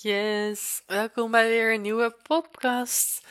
Yes, 0.00 0.82
welkom 0.86 1.30
bij 1.30 1.48
weer 1.48 1.74
een 1.74 1.80
nieuwe 1.80 2.16
podcast. 2.22 3.26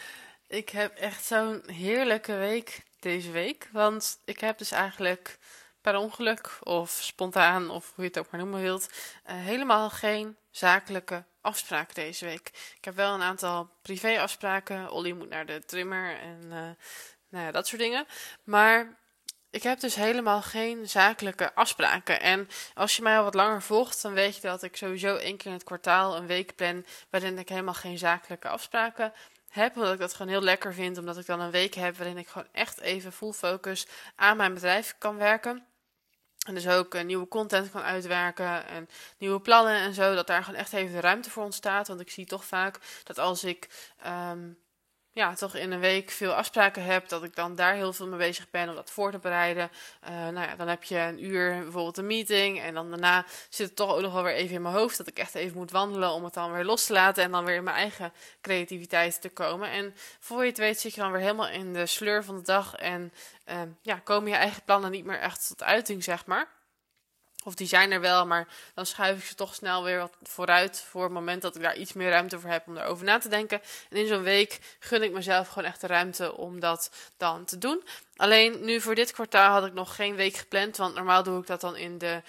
Ik 0.47 0.69
heb 0.69 0.95
echt 0.95 1.25
zo'n 1.25 1.63
heerlijke 1.65 2.35
week 2.35 2.83
deze 2.99 3.31
week, 3.31 3.69
want 3.71 4.19
ik 4.23 4.39
heb 4.39 4.57
dus 4.57 4.71
eigenlijk 4.71 5.37
per 5.81 5.95
ongeluk 5.95 6.57
of 6.63 6.89
spontaan 6.89 7.69
of 7.69 7.91
hoe 7.95 8.03
je 8.03 8.09
het 8.09 8.19
ook 8.19 8.31
maar 8.31 8.41
noemen 8.41 8.61
wilt, 8.61 8.89
uh, 8.89 9.35
helemaal 9.35 9.89
geen 9.89 10.37
zakelijke 10.51 11.23
afspraken 11.41 11.95
deze 11.95 12.25
week. 12.25 12.73
Ik 12.77 12.85
heb 12.85 12.95
wel 12.95 13.13
een 13.13 13.21
aantal 13.21 13.69
privéafspraken. 13.81 14.91
Olly 14.91 15.11
moet 15.11 15.29
naar 15.29 15.45
de 15.45 15.63
trimmer 15.65 16.19
en 16.19 16.41
uh, 16.43 16.69
nou 17.29 17.45
ja, 17.45 17.51
dat 17.51 17.67
soort 17.67 17.81
dingen. 17.81 18.05
Maar 18.43 18.97
ik 19.55 19.63
heb 19.63 19.79
dus 19.79 19.95
helemaal 19.95 20.41
geen 20.41 20.89
zakelijke 20.89 21.53
afspraken. 21.53 22.21
En 22.21 22.47
als 22.73 22.95
je 22.95 23.01
mij 23.01 23.17
al 23.17 23.23
wat 23.23 23.33
langer 23.33 23.61
volgt, 23.61 24.01
dan 24.01 24.13
weet 24.13 24.35
je 24.35 24.41
dat 24.41 24.63
ik 24.63 24.75
sowieso 24.75 25.15
één 25.15 25.37
keer 25.37 25.47
in 25.47 25.53
het 25.53 25.63
kwartaal 25.63 26.15
een 26.15 26.25
week 26.25 26.55
plan 26.55 26.85
waarin 27.09 27.37
ik 27.37 27.49
helemaal 27.49 27.73
geen 27.73 27.97
zakelijke 27.97 28.47
afspraken 28.47 29.13
heb. 29.49 29.75
Omdat 29.75 29.93
ik 29.93 29.99
dat 29.99 30.13
gewoon 30.13 30.31
heel 30.31 30.41
lekker 30.41 30.73
vind. 30.73 30.97
Omdat 30.97 31.17
ik 31.17 31.25
dan 31.25 31.39
een 31.39 31.51
week 31.51 31.73
heb 31.73 31.97
waarin 31.97 32.17
ik 32.17 32.27
gewoon 32.27 32.47
echt 32.51 32.79
even 32.79 33.11
full 33.11 33.31
focus 33.31 33.87
aan 34.15 34.37
mijn 34.37 34.53
bedrijf 34.53 34.95
kan 34.97 35.17
werken. 35.17 35.65
En 36.47 36.53
dus 36.53 36.67
ook 36.67 36.95
uh, 36.95 37.03
nieuwe 37.03 37.27
content 37.27 37.71
kan 37.71 37.81
uitwerken 37.81 38.67
en 38.67 38.89
nieuwe 39.17 39.39
plannen 39.39 39.75
en 39.75 39.93
zo. 39.93 40.15
Dat 40.15 40.27
daar 40.27 40.43
gewoon 40.43 40.59
echt 40.59 40.73
even 40.73 40.93
de 40.93 40.99
ruimte 40.99 41.29
voor 41.29 41.43
ontstaat. 41.43 41.87
Want 41.87 41.99
ik 41.99 42.11
zie 42.11 42.25
toch 42.25 42.45
vaak 42.45 42.79
dat 43.03 43.17
als 43.17 43.43
ik 43.43 43.69
um, 44.31 44.57
ja, 45.15 45.33
toch 45.33 45.55
in 45.55 45.71
een 45.71 45.79
week 45.79 46.11
veel 46.11 46.33
afspraken 46.33 46.83
heb, 46.83 47.09
dat 47.09 47.23
ik 47.23 47.35
dan 47.35 47.55
daar 47.55 47.73
heel 47.73 47.93
veel 47.93 48.07
mee 48.07 48.17
bezig 48.17 48.49
ben 48.49 48.69
om 48.69 48.75
dat 48.75 48.91
voor 48.91 49.11
te 49.11 49.17
bereiden. 49.17 49.71
Uh, 50.03 50.09
nou 50.09 50.47
ja, 50.47 50.55
dan 50.55 50.67
heb 50.67 50.83
je 50.83 50.97
een 50.97 51.25
uur 51.25 51.61
bijvoorbeeld 51.63 51.97
een 51.97 52.07
meeting 52.07 52.61
en 52.61 52.73
dan 52.73 52.89
daarna 52.89 53.25
zit 53.49 53.67
het 53.67 53.75
toch 53.75 53.93
ook 53.93 54.01
nog 54.01 54.13
wel 54.13 54.23
weer 54.23 54.33
even 54.33 54.55
in 54.55 54.61
mijn 54.61 54.75
hoofd 54.75 54.97
dat 54.97 55.07
ik 55.07 55.17
echt 55.17 55.35
even 55.35 55.57
moet 55.57 55.71
wandelen 55.71 56.11
om 56.11 56.23
het 56.23 56.33
dan 56.33 56.51
weer 56.51 56.63
los 56.63 56.85
te 56.85 56.93
laten 56.93 57.23
en 57.23 57.31
dan 57.31 57.45
weer 57.45 57.55
in 57.55 57.63
mijn 57.63 57.75
eigen 57.75 58.13
creativiteit 58.41 59.21
te 59.21 59.29
komen. 59.29 59.69
En 59.69 59.95
voor 60.19 60.41
je 60.41 60.49
het 60.49 60.57
weet 60.57 60.79
zit 60.79 60.93
je 60.93 61.01
dan 61.01 61.11
weer 61.11 61.21
helemaal 61.21 61.49
in 61.49 61.73
de 61.73 61.85
sleur 61.85 62.23
van 62.23 62.35
de 62.35 62.43
dag 62.43 62.75
en 62.75 63.13
uh, 63.49 63.61
ja, 63.81 63.99
komen 64.03 64.29
je 64.29 64.35
eigen 64.35 64.63
plannen 64.63 64.91
niet 64.91 65.05
meer 65.05 65.19
echt 65.19 65.47
tot 65.47 65.63
uiting, 65.63 66.03
zeg 66.03 66.25
maar. 66.25 66.47
Of 67.47 67.55
die 67.55 67.67
zijn 67.67 67.91
er 67.91 68.01
wel, 68.01 68.25
maar 68.25 68.47
dan 68.73 68.85
schuif 68.85 69.17
ik 69.17 69.25
ze 69.25 69.35
toch 69.35 69.55
snel 69.55 69.83
weer 69.83 69.99
wat 69.99 70.15
vooruit 70.23 70.81
voor 70.89 71.03
het 71.03 71.11
moment 71.11 71.41
dat 71.41 71.55
ik 71.55 71.61
daar 71.61 71.77
iets 71.77 71.93
meer 71.93 72.09
ruimte 72.09 72.39
voor 72.39 72.49
heb 72.49 72.67
om 72.67 72.77
erover 72.77 73.05
na 73.05 73.17
te 73.17 73.29
denken. 73.29 73.61
En 73.89 73.97
in 73.97 74.07
zo'n 74.07 74.21
week 74.21 74.59
gun 74.79 75.03
ik 75.03 75.11
mezelf 75.11 75.47
gewoon 75.47 75.69
echt 75.69 75.81
de 75.81 75.87
ruimte 75.87 76.37
om 76.37 76.59
dat 76.59 76.91
dan 77.17 77.45
te 77.45 77.57
doen. 77.57 77.83
Alleen 78.17 78.65
nu 78.65 78.81
voor 78.81 78.95
dit 78.95 79.11
kwartaal 79.11 79.51
had 79.51 79.65
ik 79.65 79.73
nog 79.73 79.95
geen 79.95 80.15
week 80.15 80.35
gepland, 80.35 80.77
want 80.77 80.95
normaal 80.95 81.23
doe 81.23 81.41
ik 81.41 81.47
dat 81.47 81.61
dan 81.61 81.75
in 81.75 81.97
de 81.97 82.21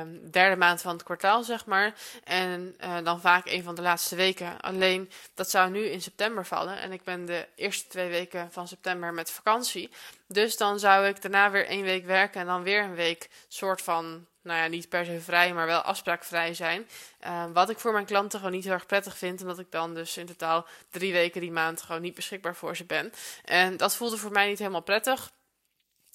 um, 0.00 0.30
derde 0.30 0.56
maand 0.56 0.80
van 0.80 0.92
het 0.92 1.02
kwartaal, 1.02 1.42
zeg 1.42 1.66
maar. 1.66 1.94
En 2.24 2.76
uh, 2.84 2.96
dan 3.04 3.20
vaak 3.20 3.46
een 3.46 3.62
van 3.62 3.74
de 3.74 3.82
laatste 3.82 4.16
weken. 4.16 4.60
Alleen 4.60 5.10
dat 5.34 5.50
zou 5.50 5.70
nu 5.70 5.84
in 5.84 6.02
september 6.02 6.46
vallen 6.46 6.80
en 6.80 6.92
ik 6.92 7.04
ben 7.04 7.24
de 7.24 7.48
eerste 7.54 7.88
twee 7.88 8.08
weken 8.08 8.48
van 8.52 8.68
september 8.68 9.14
met 9.14 9.30
vakantie. 9.30 9.90
Dus 10.28 10.56
dan 10.56 10.78
zou 10.78 11.06
ik 11.06 11.22
daarna 11.22 11.50
weer 11.50 11.66
één 11.66 11.84
week 11.84 12.06
werken 12.06 12.40
en 12.40 12.46
dan 12.46 12.62
weer 12.62 12.82
een 12.82 12.94
week 12.94 13.28
soort 13.48 13.82
van 13.82 14.26
nou 14.42 14.58
ja, 14.58 14.66
niet 14.66 14.88
per 14.88 15.04
se 15.04 15.20
vrij, 15.20 15.54
maar 15.54 15.66
wel 15.66 15.80
afspraakvrij 15.80 16.54
zijn. 16.54 16.88
Uh, 17.26 17.44
wat 17.52 17.70
ik 17.70 17.78
voor 17.78 17.92
mijn 17.92 18.04
klanten 18.04 18.38
gewoon 18.38 18.54
niet 18.54 18.64
heel 18.64 18.72
erg 18.72 18.86
prettig 18.86 19.16
vind, 19.16 19.40
omdat 19.40 19.58
ik 19.58 19.70
dan 19.70 19.94
dus 19.94 20.16
in 20.16 20.26
totaal 20.26 20.66
drie 20.90 21.12
weken 21.12 21.40
die 21.40 21.52
maand 21.52 21.82
gewoon 21.82 22.00
niet 22.00 22.14
beschikbaar 22.14 22.56
voor 22.56 22.76
ze 22.76 22.84
ben. 22.84 23.12
En 23.44 23.76
dat 23.76 23.96
voelde 23.96 24.16
voor 24.16 24.32
mij 24.32 24.48
niet 24.48 24.58
helemaal 24.58 24.80
prettig. 24.80 25.29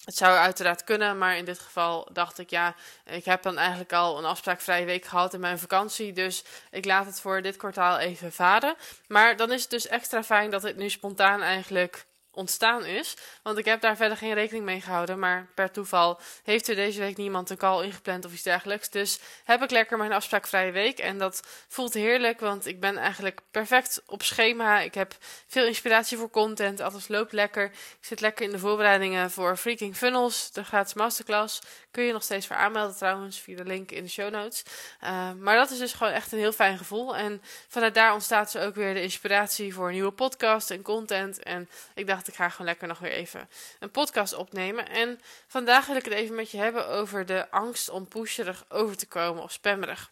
Het 0.05 0.17
zou 0.17 0.37
uiteraard 0.37 0.83
kunnen, 0.83 1.17
maar 1.17 1.37
in 1.37 1.45
dit 1.45 1.59
geval 1.59 2.07
dacht 2.13 2.39
ik, 2.39 2.49
ja, 2.49 2.75
ik 3.05 3.25
heb 3.25 3.43
dan 3.43 3.57
eigenlijk 3.57 3.93
al 3.93 4.17
een 4.17 4.25
afspraakvrije 4.25 4.85
week 4.85 5.05
gehad 5.05 5.33
in 5.33 5.39
mijn 5.39 5.59
vakantie. 5.59 6.13
Dus 6.13 6.43
ik 6.71 6.85
laat 6.85 7.05
het 7.05 7.21
voor 7.21 7.41
dit 7.41 7.57
kwartaal 7.57 7.97
even 7.97 8.31
varen. 8.31 8.75
Maar 9.07 9.37
dan 9.37 9.51
is 9.51 9.61
het 9.61 9.69
dus 9.69 9.87
extra 9.87 10.23
fijn 10.23 10.51
dat 10.51 10.63
het 10.63 10.77
nu 10.77 10.89
spontaan 10.89 11.41
eigenlijk 11.41 12.05
ontstaan 12.35 12.85
is. 12.85 13.15
Want 13.43 13.57
ik 13.57 13.65
heb 13.65 13.81
daar 13.81 13.95
verder 13.95 14.17
geen 14.17 14.33
rekening 14.33 14.65
mee 14.65 14.81
gehouden. 14.81 15.19
Maar 15.19 15.47
per 15.55 15.71
toeval 15.71 16.19
heeft 16.43 16.67
er 16.67 16.75
deze 16.75 16.99
week 16.99 17.17
niemand 17.17 17.49
een 17.49 17.57
call 17.57 17.83
ingepland 17.83 18.25
of 18.25 18.33
iets 18.33 18.43
dergelijks. 18.43 18.89
Dus 18.89 19.19
heb 19.43 19.63
ik 19.63 19.71
lekker 19.71 19.97
mijn 19.97 20.11
afspraakvrije 20.11 20.71
week. 20.71 20.99
En 20.99 21.17
dat 21.17 21.41
voelt 21.67 21.93
heerlijk, 21.93 22.39
want 22.39 22.65
ik 22.65 22.79
ben 22.79 22.97
eigenlijk 22.97 23.39
perfect 23.51 24.01
op 24.05 24.23
schema. 24.23 24.79
Ik 24.79 24.93
heb 24.93 25.15
veel 25.47 25.65
inspiratie 25.65 26.17
voor 26.17 26.29
content. 26.29 26.79
Alles 26.79 27.07
loopt 27.07 27.31
lekker. 27.31 27.65
Ik 27.65 27.97
zit 27.99 28.21
lekker 28.21 28.45
in 28.45 28.51
de 28.51 28.59
voorbereidingen 28.59 29.31
voor 29.31 29.57
Freaking 29.57 29.97
Funnels, 29.97 30.51
de 30.51 30.63
gratis 30.63 30.93
masterclass. 30.93 31.61
Kun 31.91 32.03
je 32.03 32.13
nog 32.13 32.23
steeds 32.23 32.47
voor 32.47 32.55
aanmelden 32.55 32.95
trouwens, 32.95 33.39
via 33.39 33.55
de 33.55 33.63
link 33.63 33.91
in 33.91 34.03
de 34.03 34.09
show 34.09 34.31
notes. 34.31 34.63
Uh, 35.03 35.31
maar 35.31 35.55
dat 35.55 35.71
is 35.71 35.77
dus 35.77 35.93
gewoon 35.93 36.13
echt 36.13 36.31
een 36.31 36.39
heel 36.39 36.51
fijn 36.51 36.77
gevoel. 36.77 37.15
En 37.15 37.41
vanuit 37.67 37.93
daar 37.93 38.13
ontstaat 38.13 38.51
ze 38.51 38.59
ook 38.59 38.75
weer 38.75 38.93
de 38.93 39.01
inspiratie 39.01 39.73
voor 39.73 39.91
nieuwe 39.91 40.11
podcast 40.11 40.71
en 40.71 40.81
content. 40.81 41.43
En 41.43 41.69
ik 41.93 42.07
dacht, 42.07 42.24
ik 42.27 42.35
ga 42.35 42.49
gewoon 42.49 42.67
lekker 42.67 42.87
nog 42.87 42.99
weer 42.99 43.11
even 43.11 43.49
een 43.79 43.91
podcast 43.91 44.33
opnemen. 44.33 44.89
En 44.89 45.19
vandaag 45.47 45.85
wil 45.85 45.95
ik 45.95 46.05
het 46.05 46.13
even 46.13 46.35
met 46.35 46.51
je 46.51 46.57
hebben 46.57 46.87
over 46.87 47.25
de 47.25 47.51
angst 47.51 47.89
om 47.89 48.07
pusherig 48.07 48.65
over 48.69 48.97
te 48.97 49.07
komen 49.07 49.43
of 49.43 49.51
spammerig. 49.51 50.11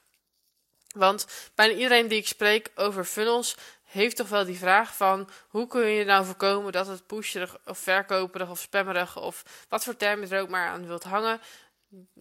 Want 0.94 1.28
bijna 1.56 1.74
iedereen 1.74 2.08
die 2.08 2.20
ik 2.20 2.28
spreek 2.28 2.72
over 2.76 3.06
funnels 3.06 3.56
heeft 3.84 4.16
toch 4.16 4.30
wel 4.30 4.46
die 4.46 4.58
vraag 4.58 4.96
van 4.96 5.30
hoe 5.48 5.68
kun 5.68 5.86
je 5.86 6.06
nou 6.06 6.26
voorkomen 6.26 6.72
dat 6.72 6.88
het 6.88 7.06
pusherig 7.06 7.58
of 7.66 7.78
verkoperig 7.78 8.50
of 8.50 8.60
spammerig 8.60 9.20
of 9.20 9.66
wat 9.70 9.84
voor 9.84 9.98
term 9.98 10.22
je 10.22 10.36
er 10.36 10.42
ook 10.42 10.50
maar 10.50 10.70
aan 10.70 10.88
wilt 10.88 11.04
hangen, 11.04 11.42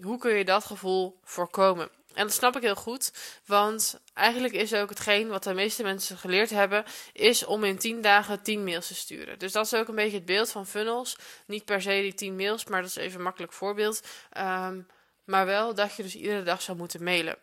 hoe 0.03 0.19
kun 0.19 0.33
je 0.33 0.45
dat 0.45 0.65
gevoel 0.65 1.19
voorkomen? 1.25 1.89
En 2.15 2.27
dat 2.27 2.33
snap 2.33 2.57
ik 2.57 2.63
heel 2.63 2.75
goed, 2.75 3.13
want 3.47 4.01
eigenlijk 4.15 4.55
is 4.55 4.75
ook 4.75 4.89
hetgeen 4.89 5.29
wat 5.29 5.43
de 5.43 5.55
meeste 5.55 5.83
mensen 5.83 6.19
geleerd 6.19 6.51
hebben, 6.51 6.85
is 7.13 7.45
om 7.45 7.65
in 7.65 7.79
10 7.79 8.01
dagen 8.01 8.43
10 8.43 8.65
mails 8.65 8.87
te 8.87 8.95
sturen. 8.95 9.39
Dus 9.39 9.53
dat 9.53 9.65
is 9.65 9.75
ook 9.75 9.89
een 9.89 9.95
beetje 9.95 10.17
het 10.17 10.27
beeld 10.27 10.51
van 10.51 10.67
funnels. 10.67 11.17
Niet 11.47 11.65
per 11.65 11.83
se 11.83 11.91
die 11.91 12.15
10 12.15 12.37
mails, 12.37 12.65
maar 12.65 12.81
dat 12.81 12.91
is 12.91 12.97
even 12.97 13.17
een 13.17 13.25
makkelijk 13.25 13.53
voorbeeld. 13.53 14.01
Um, 14.39 14.87
maar 15.25 15.47
wel 15.47 15.75
dat 15.75 15.97
je 15.97 16.03
dus 16.03 16.15
iedere 16.15 16.43
dag 16.43 16.63
zou 16.63 16.79
moeten 16.79 17.03
mailen. 17.03 17.37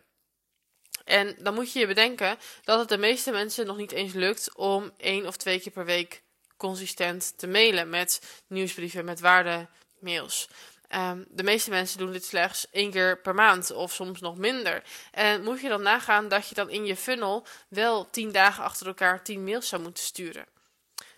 En 1.04 1.36
dan 1.38 1.54
moet 1.54 1.72
je 1.72 1.78
je 1.78 1.86
bedenken 1.86 2.38
dat 2.64 2.78
het 2.78 2.88
de 2.88 2.98
meeste 2.98 3.30
mensen 3.30 3.66
nog 3.66 3.76
niet 3.76 3.92
eens 3.92 4.12
lukt 4.12 4.56
om 4.56 4.92
één 4.96 5.26
of 5.26 5.36
twee 5.36 5.60
keer 5.60 5.72
per 5.72 5.84
week 5.84 6.22
consistent 6.56 7.38
te 7.38 7.46
mailen 7.46 7.88
met 7.88 8.42
nieuwsbrieven, 8.46 9.04
met 9.04 9.20
waardemails. 9.20 10.48
Um, 10.94 11.26
de 11.28 11.42
meeste 11.42 11.70
mensen 11.70 11.98
doen 11.98 12.12
dit 12.12 12.24
slechts 12.24 12.70
één 12.70 12.90
keer 12.90 13.20
per 13.20 13.34
maand 13.34 13.70
of 13.72 13.92
soms 13.92 14.20
nog 14.20 14.36
minder. 14.36 14.82
En 15.10 15.42
moet 15.42 15.60
je 15.60 15.68
dan 15.68 15.82
nagaan 15.82 16.28
dat 16.28 16.48
je 16.48 16.54
dan 16.54 16.70
in 16.70 16.84
je 16.84 16.96
funnel 16.96 17.46
wel 17.68 18.10
tien 18.10 18.32
dagen 18.32 18.64
achter 18.64 18.86
elkaar 18.86 19.22
tien 19.22 19.44
mails 19.44 19.68
zou 19.68 19.82
moeten 19.82 20.02
sturen. 20.02 20.46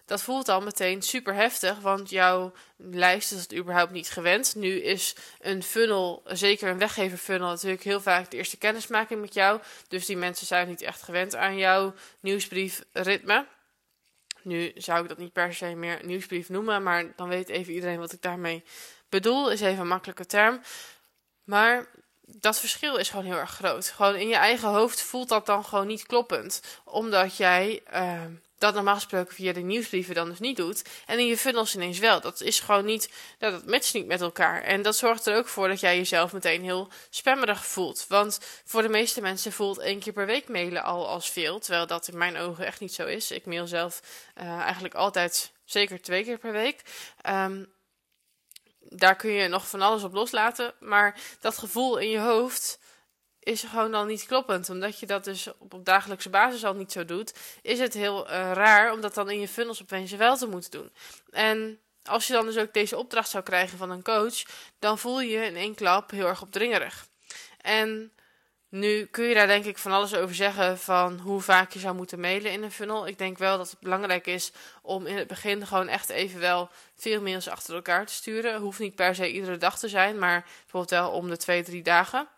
Dat 0.04 0.22
voelt 0.22 0.46
dan 0.46 0.64
meteen 0.64 1.02
super 1.02 1.34
heftig, 1.34 1.78
want 1.78 2.10
jouw 2.10 2.52
lijst 2.76 3.32
is 3.32 3.40
het 3.40 3.54
überhaupt 3.54 3.92
niet 3.92 4.10
gewend. 4.10 4.54
Nu 4.54 4.80
is 4.82 5.16
een 5.40 5.62
funnel, 5.62 6.22
zeker 6.26 6.68
een 6.68 6.78
weggeverfunnel, 6.78 7.48
natuurlijk 7.48 7.82
heel 7.82 8.00
vaak 8.00 8.30
de 8.30 8.36
eerste 8.36 8.58
kennismaking 8.58 9.20
met 9.20 9.34
jou. 9.34 9.60
Dus 9.88 10.06
die 10.06 10.16
mensen 10.16 10.46
zijn 10.46 10.68
niet 10.68 10.82
echt 10.82 11.02
gewend 11.02 11.36
aan 11.36 11.56
jouw 11.56 11.94
nieuwsbriefritme. 12.20 13.46
Nu 14.42 14.72
zou 14.74 15.02
ik 15.02 15.08
dat 15.08 15.18
niet 15.18 15.32
per 15.32 15.54
se 15.54 15.74
meer 15.74 16.00
nieuwsbrief 16.04 16.48
noemen, 16.48 16.82
maar 16.82 17.12
dan 17.16 17.28
weet 17.28 17.48
even 17.48 17.72
iedereen 17.72 17.98
wat 17.98 18.12
ik 18.12 18.22
daarmee 18.22 18.64
bedoel 19.12 19.50
is 19.50 19.60
even 19.60 19.80
een 19.80 19.88
makkelijke 19.88 20.26
term. 20.26 20.60
Maar 21.44 21.86
dat 22.20 22.60
verschil 22.60 22.96
is 22.96 23.08
gewoon 23.08 23.24
heel 23.24 23.36
erg 23.36 23.50
groot. 23.50 23.88
Gewoon 23.88 24.14
in 24.14 24.28
je 24.28 24.36
eigen 24.36 24.68
hoofd 24.68 25.02
voelt 25.02 25.28
dat 25.28 25.46
dan 25.46 25.64
gewoon 25.64 25.86
niet 25.86 26.06
kloppend. 26.06 26.62
Omdat 26.84 27.36
jij 27.36 27.82
uh, 27.94 28.22
dat 28.58 28.74
normaal 28.74 28.94
gesproken 28.94 29.34
via 29.34 29.52
de 29.52 29.60
nieuwsbrieven 29.60 30.14
dan 30.14 30.28
dus 30.28 30.38
niet 30.38 30.56
doet. 30.56 30.84
En 31.06 31.18
in 31.18 31.26
je 31.26 31.36
funnels 31.38 31.74
ineens 31.74 31.98
wel. 31.98 32.20
Dat 32.20 32.40
is 32.40 32.60
gewoon 32.60 32.84
niet, 32.84 33.10
nou, 33.38 33.52
dat 33.52 33.66
matcht 33.66 33.94
niet 33.94 34.06
met 34.06 34.20
elkaar. 34.20 34.62
En 34.62 34.82
dat 34.82 34.96
zorgt 34.96 35.26
er 35.26 35.36
ook 35.36 35.48
voor 35.48 35.68
dat 35.68 35.80
jij 35.80 35.96
jezelf 35.96 36.32
meteen 36.32 36.62
heel 36.62 36.88
spammerig 37.10 37.66
voelt. 37.66 38.04
Want 38.08 38.40
voor 38.64 38.82
de 38.82 38.88
meeste 38.88 39.20
mensen 39.20 39.52
voelt 39.52 39.78
één 39.78 40.00
keer 40.00 40.12
per 40.12 40.26
week 40.26 40.48
mailen 40.48 40.82
al 40.82 41.08
als 41.08 41.30
veel. 41.30 41.58
Terwijl 41.58 41.86
dat 41.86 42.08
in 42.08 42.18
mijn 42.18 42.36
ogen 42.36 42.66
echt 42.66 42.80
niet 42.80 42.94
zo 42.94 43.06
is. 43.06 43.30
Ik 43.30 43.46
mail 43.46 43.66
zelf 43.66 44.02
uh, 44.38 44.60
eigenlijk 44.60 44.94
altijd 44.94 45.52
zeker 45.64 46.02
twee 46.02 46.24
keer 46.24 46.38
per 46.38 46.52
week. 46.52 46.80
Um, 47.28 47.72
daar 48.88 49.16
kun 49.16 49.30
je 49.30 49.48
nog 49.48 49.68
van 49.68 49.82
alles 49.82 50.02
op 50.02 50.12
loslaten. 50.12 50.74
Maar 50.80 51.20
dat 51.40 51.58
gevoel 51.58 51.98
in 51.98 52.08
je 52.08 52.18
hoofd 52.18 52.78
is 53.38 53.62
gewoon 53.62 53.90
dan 53.90 54.06
niet 54.06 54.26
kloppend. 54.26 54.70
Omdat 54.70 54.98
je 54.98 55.06
dat 55.06 55.24
dus 55.24 55.48
op, 55.58 55.74
op 55.74 55.84
dagelijkse 55.84 56.30
basis 56.30 56.64
al 56.64 56.74
niet 56.74 56.92
zo 56.92 57.04
doet, 57.04 57.34
is 57.62 57.78
het 57.78 57.94
heel 57.94 58.26
uh, 58.26 58.32
raar 58.52 58.92
om 58.92 59.00
dat 59.00 59.14
dan 59.14 59.30
in 59.30 59.40
je 59.40 59.48
funnels 59.48 59.82
opeens 59.82 60.12
wel 60.12 60.36
te 60.36 60.46
moeten 60.46 60.70
doen. 60.70 60.92
En 61.30 61.80
als 62.04 62.26
je 62.26 62.32
dan 62.32 62.46
dus 62.46 62.58
ook 62.58 62.72
deze 62.72 62.96
opdracht 62.96 63.30
zou 63.30 63.44
krijgen 63.44 63.78
van 63.78 63.90
een 63.90 64.02
coach, 64.02 64.42
dan 64.78 64.98
voel 64.98 65.20
je 65.20 65.28
je 65.28 65.44
in 65.44 65.56
één 65.56 65.74
klap 65.74 66.10
heel 66.10 66.26
erg 66.26 66.42
opdringerig. 66.42 67.06
En 67.60 68.12
nu 68.72 69.04
kun 69.04 69.24
je 69.24 69.34
daar 69.34 69.46
denk 69.46 69.64
ik 69.64 69.78
van 69.78 69.92
alles 69.92 70.14
over 70.14 70.34
zeggen 70.34 70.78
van 70.78 71.18
hoe 71.18 71.40
vaak 71.40 71.72
je 71.72 71.78
zou 71.78 71.94
moeten 71.94 72.20
mailen 72.20 72.52
in 72.52 72.62
een 72.62 72.72
funnel. 72.72 73.06
Ik 73.06 73.18
denk 73.18 73.38
wel 73.38 73.56
dat 73.56 73.70
het 73.70 73.80
belangrijk 73.80 74.26
is 74.26 74.52
om 74.82 75.06
in 75.06 75.16
het 75.16 75.26
begin 75.26 75.66
gewoon 75.66 75.88
echt 75.88 76.08
even 76.08 76.40
wel 76.40 76.70
veel 76.94 77.20
mails 77.20 77.48
achter 77.48 77.74
elkaar 77.74 78.06
te 78.06 78.12
sturen. 78.12 78.60
Hoeft 78.60 78.78
niet 78.78 78.94
per 78.94 79.14
se 79.14 79.32
iedere 79.32 79.56
dag 79.56 79.78
te 79.78 79.88
zijn, 79.88 80.18
maar 80.18 80.44
bijvoorbeeld 80.60 80.90
wel 80.90 81.10
om 81.10 81.28
de 81.28 81.36
twee, 81.36 81.62
drie 81.62 81.82
dagen. 81.82 82.28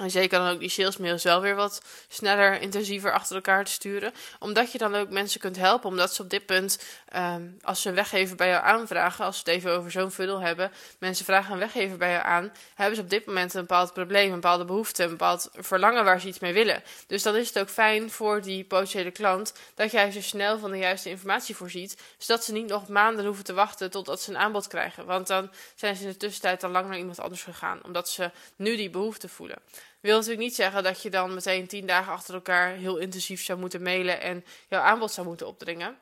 En 0.00 0.10
zeker 0.10 0.38
dan 0.38 0.48
ook 0.48 0.60
die 0.60 0.68
salesmails 0.68 1.22
wel 1.22 1.40
weer 1.40 1.54
wat 1.54 1.82
sneller, 2.08 2.60
intensiever 2.60 3.12
achter 3.12 3.34
elkaar 3.34 3.64
te 3.64 3.72
sturen. 3.72 4.12
Omdat 4.38 4.72
je 4.72 4.78
dan 4.78 4.94
ook 4.94 5.10
mensen 5.10 5.40
kunt 5.40 5.56
helpen. 5.56 5.88
Omdat 5.88 6.14
ze 6.14 6.22
op 6.22 6.30
dit 6.30 6.46
punt, 6.46 6.82
um, 7.16 7.56
als 7.62 7.82
ze 7.82 7.88
een 7.88 7.94
weggever 7.94 8.36
bij 8.36 8.48
jou 8.48 8.64
aanvragen, 8.64 9.24
als 9.24 9.42
we 9.42 9.50
het 9.50 9.60
even 9.60 9.76
over 9.76 9.90
zo'n 9.90 10.10
funnel 10.10 10.40
hebben, 10.40 10.72
mensen 10.98 11.24
vragen 11.24 11.52
een 11.52 11.58
weggever 11.58 11.96
bij 11.96 12.10
jou 12.10 12.24
aan, 12.24 12.52
hebben 12.74 12.96
ze 12.96 13.02
op 13.02 13.10
dit 13.10 13.26
moment 13.26 13.54
een 13.54 13.60
bepaald 13.60 13.92
probleem, 13.92 14.28
een 14.28 14.40
bepaalde 14.40 14.64
behoefte, 14.64 15.02
een 15.02 15.10
bepaald 15.10 15.50
verlangen 15.54 16.04
waar 16.04 16.20
ze 16.20 16.28
iets 16.28 16.38
mee 16.38 16.52
willen. 16.52 16.82
Dus 17.06 17.22
dan 17.22 17.36
is 17.36 17.48
het 17.48 17.58
ook 17.58 17.68
fijn 17.68 18.10
voor 18.10 18.42
die 18.42 18.64
potentiële 18.64 19.10
klant 19.10 19.52
dat 19.74 19.90
jij 19.90 20.10
ze 20.10 20.22
snel 20.22 20.58
van 20.58 20.70
de 20.70 20.78
juiste 20.78 21.08
informatie 21.08 21.56
voorziet, 21.56 21.96
zodat 22.18 22.44
ze 22.44 22.52
niet 22.52 22.68
nog 22.68 22.88
maanden 22.88 23.24
hoeven 23.24 23.44
te 23.44 23.52
wachten 23.52 23.90
totdat 23.90 24.22
ze 24.22 24.30
een 24.30 24.38
aanbod 24.38 24.68
krijgen. 24.68 25.06
Want 25.06 25.26
dan 25.26 25.50
zijn 25.74 25.96
ze 25.96 26.02
in 26.02 26.08
de 26.08 26.16
tussentijd 26.16 26.64
al 26.64 26.70
lang 26.70 26.88
naar 26.88 26.98
iemand 26.98 27.20
anders 27.20 27.42
gegaan, 27.42 27.80
omdat 27.82 28.08
ze 28.08 28.30
nu 28.56 28.76
die 28.76 28.90
behoefte 28.90 29.28
voelen 29.28 29.58
wil 30.00 30.14
natuurlijk 30.16 30.42
niet 30.42 30.54
zeggen 30.54 30.82
dat 30.82 31.02
je 31.02 31.10
dan 31.10 31.34
meteen 31.34 31.66
tien 31.66 31.86
dagen 31.86 32.12
achter 32.12 32.34
elkaar 32.34 32.68
heel 32.68 32.96
intensief 32.96 33.44
zou 33.44 33.58
moeten 33.58 33.82
mailen 33.82 34.20
en 34.20 34.44
jouw 34.68 34.80
aanbod 34.80 35.12
zou 35.12 35.26
moeten 35.26 35.46
opdringen. 35.46 35.98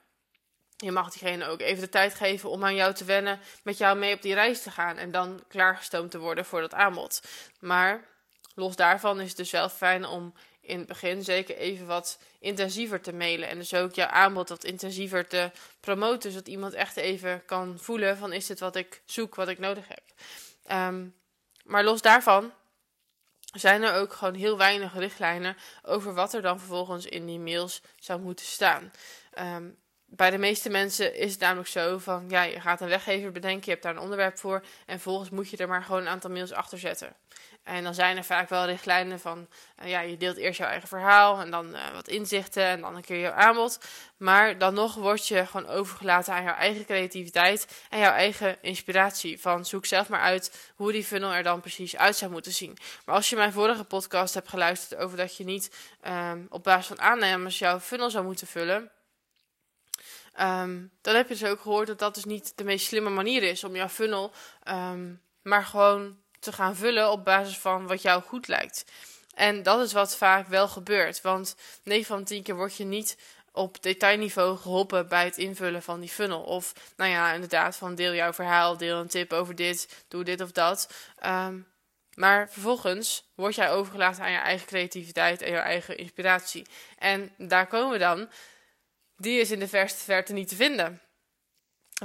Je 0.76 0.92
mag 0.92 1.10
diegene 1.10 1.46
ook 1.46 1.60
even 1.60 1.80
de 1.80 1.88
tijd 1.88 2.14
geven 2.14 2.50
om 2.50 2.64
aan 2.64 2.74
jou 2.74 2.94
te 2.94 3.04
wennen, 3.04 3.40
met 3.62 3.78
jou 3.78 3.98
mee 3.98 4.14
op 4.14 4.22
die 4.22 4.34
reis 4.34 4.62
te 4.62 4.70
gaan 4.70 4.96
en 4.96 5.10
dan 5.10 5.42
klaargestoomd 5.48 6.10
te 6.10 6.18
worden 6.18 6.44
voor 6.44 6.60
dat 6.60 6.74
aanbod. 6.74 7.22
Maar 7.60 8.04
los 8.54 8.76
daarvan 8.76 9.20
is 9.20 9.28
het 9.28 9.36
dus 9.36 9.50
wel 9.50 9.68
fijn 9.68 10.04
om 10.04 10.34
in 10.60 10.78
het 10.78 10.86
begin 10.86 11.24
zeker 11.24 11.56
even 11.56 11.86
wat 11.86 12.18
intensiever 12.40 13.00
te 13.00 13.12
mailen. 13.12 13.48
En 13.48 13.58
dus 13.58 13.74
ook 13.74 13.94
jouw 13.94 14.06
aanbod 14.06 14.48
wat 14.48 14.64
intensiever 14.64 15.26
te 15.26 15.50
promoten, 15.80 16.30
zodat 16.30 16.48
iemand 16.48 16.74
echt 16.74 16.96
even 16.96 17.44
kan 17.44 17.78
voelen 17.78 18.16
van 18.16 18.32
is 18.32 18.46
dit 18.46 18.60
wat 18.60 18.76
ik 18.76 19.02
zoek, 19.04 19.34
wat 19.34 19.48
ik 19.48 19.58
nodig 19.58 19.88
heb. 19.88 20.02
Ehm, 20.64 21.06
maar 21.64 21.84
los 21.84 22.02
daarvan 22.02 22.52
zijn 23.52 23.82
er 23.82 23.94
ook 23.94 24.12
gewoon 24.12 24.34
heel 24.34 24.56
weinig 24.56 24.94
richtlijnen 24.94 25.56
over 25.82 26.14
wat 26.14 26.34
er 26.34 26.42
dan 26.42 26.58
vervolgens 26.58 27.06
in 27.06 27.26
die 27.26 27.38
mails 27.38 27.82
zou 27.96 28.20
moeten 28.20 28.46
staan. 28.46 28.92
Ehm, 29.32 29.68
bij 30.10 30.30
de 30.30 30.38
meeste 30.38 30.70
mensen 30.70 31.14
is 31.14 31.32
het 31.32 31.40
namelijk 31.40 31.68
zo 31.68 31.98
van, 31.98 32.24
ja, 32.28 32.42
je 32.42 32.60
gaat 32.60 32.80
een 32.80 32.88
weggever 32.88 33.32
bedenken, 33.32 33.64
je 33.64 33.70
hebt 33.70 33.82
daar 33.82 33.96
een 33.96 34.02
onderwerp 34.02 34.38
voor 34.38 34.60
en 34.86 35.00
vervolgens 35.00 35.30
moet 35.30 35.50
je 35.50 35.56
er 35.56 35.68
maar 35.68 35.82
gewoon 35.82 36.00
een 36.00 36.08
aantal 36.08 36.30
mails 36.30 36.52
achter 36.52 36.78
zetten. 36.78 37.16
En 37.68 37.84
dan 37.84 37.94
zijn 37.94 38.16
er 38.16 38.24
vaak 38.24 38.48
wel 38.48 38.64
richtlijnen 38.64 39.20
van, 39.20 39.48
uh, 39.82 39.88
ja, 39.88 40.00
je 40.00 40.16
deelt 40.16 40.36
eerst 40.36 40.58
jouw 40.58 40.68
eigen 40.68 40.88
verhaal 40.88 41.40
en 41.40 41.50
dan 41.50 41.74
uh, 41.74 41.80
wat 41.92 42.08
inzichten 42.08 42.64
en 42.64 42.80
dan 42.80 42.96
een 42.96 43.04
keer 43.04 43.20
jouw 43.20 43.32
aanbod. 43.32 43.80
Maar 44.16 44.58
dan 44.58 44.74
nog 44.74 44.94
word 44.94 45.28
je 45.28 45.46
gewoon 45.46 45.68
overgelaten 45.68 46.34
aan 46.34 46.42
jouw 46.42 46.54
eigen 46.54 46.84
creativiteit 46.84 47.84
en 47.90 47.98
jouw 47.98 48.12
eigen 48.12 48.56
inspiratie. 48.60 49.40
Van 49.40 49.66
zoek 49.66 49.86
zelf 49.86 50.08
maar 50.08 50.20
uit 50.20 50.72
hoe 50.76 50.92
die 50.92 51.04
funnel 51.04 51.32
er 51.32 51.42
dan 51.42 51.60
precies 51.60 51.96
uit 51.96 52.16
zou 52.16 52.30
moeten 52.30 52.52
zien. 52.52 52.78
Maar 53.04 53.14
als 53.14 53.30
je 53.30 53.36
mijn 53.36 53.52
vorige 53.52 53.84
podcast 53.84 54.34
hebt 54.34 54.48
geluisterd 54.48 55.00
over 55.00 55.16
dat 55.16 55.36
je 55.36 55.44
niet 55.44 55.76
um, 56.06 56.46
op 56.50 56.62
basis 56.62 56.86
van 56.86 57.00
aannemers 57.00 57.58
jouw 57.58 57.80
funnel 57.80 58.10
zou 58.10 58.24
moeten 58.24 58.46
vullen. 58.46 58.90
Um, 60.40 60.90
dan 61.00 61.14
heb 61.14 61.28
je 61.28 61.34
dus 61.34 61.50
ook 61.50 61.60
gehoord 61.60 61.86
dat 61.86 61.98
dat 61.98 62.14
dus 62.14 62.24
niet 62.24 62.52
de 62.56 62.64
meest 62.64 62.86
slimme 62.86 63.10
manier 63.10 63.42
is 63.42 63.64
om 63.64 63.76
jouw 63.76 63.88
funnel 63.88 64.32
um, 64.68 65.20
maar 65.42 65.64
gewoon 65.64 66.16
te 66.40 66.52
gaan 66.52 66.76
vullen 66.76 67.10
op 67.10 67.24
basis 67.24 67.58
van 67.58 67.86
wat 67.86 68.02
jou 68.02 68.22
goed 68.22 68.48
lijkt. 68.48 68.84
En 69.34 69.62
dat 69.62 69.80
is 69.80 69.92
wat 69.92 70.16
vaak 70.16 70.48
wel 70.48 70.68
gebeurt. 70.68 71.20
Want 71.20 71.56
9 71.82 72.06
van 72.06 72.24
10 72.24 72.42
keer 72.42 72.56
word 72.56 72.76
je 72.76 72.84
niet 72.84 73.16
op 73.52 73.82
detailniveau 73.82 74.56
geholpen 74.56 75.08
bij 75.08 75.24
het 75.24 75.36
invullen 75.36 75.82
van 75.82 76.00
die 76.00 76.08
funnel. 76.08 76.42
Of, 76.42 76.72
nou 76.96 77.10
ja, 77.10 77.32
inderdaad, 77.32 77.76
van 77.76 77.94
deel 77.94 78.14
jouw 78.14 78.32
verhaal, 78.32 78.76
deel 78.76 78.98
een 78.98 79.08
tip 79.08 79.32
over 79.32 79.54
dit, 79.54 80.04
doe 80.08 80.24
dit 80.24 80.40
of 80.40 80.52
dat. 80.52 80.92
Um, 81.26 81.66
maar 82.14 82.50
vervolgens 82.50 83.24
word 83.34 83.54
jij 83.54 83.70
overgelaten 83.70 84.22
aan 84.22 84.30
je 84.30 84.38
eigen 84.38 84.66
creativiteit 84.66 85.42
en 85.42 85.50
je 85.50 85.56
eigen 85.56 85.96
inspiratie. 85.96 86.66
En 86.98 87.32
daar 87.36 87.66
komen 87.66 87.92
we 87.92 87.98
dan. 87.98 88.28
Die 89.16 89.40
is 89.40 89.50
in 89.50 89.58
de 89.58 89.68
verste 89.68 90.04
verte 90.04 90.32
niet 90.32 90.48
te 90.48 90.56
vinden. 90.56 91.00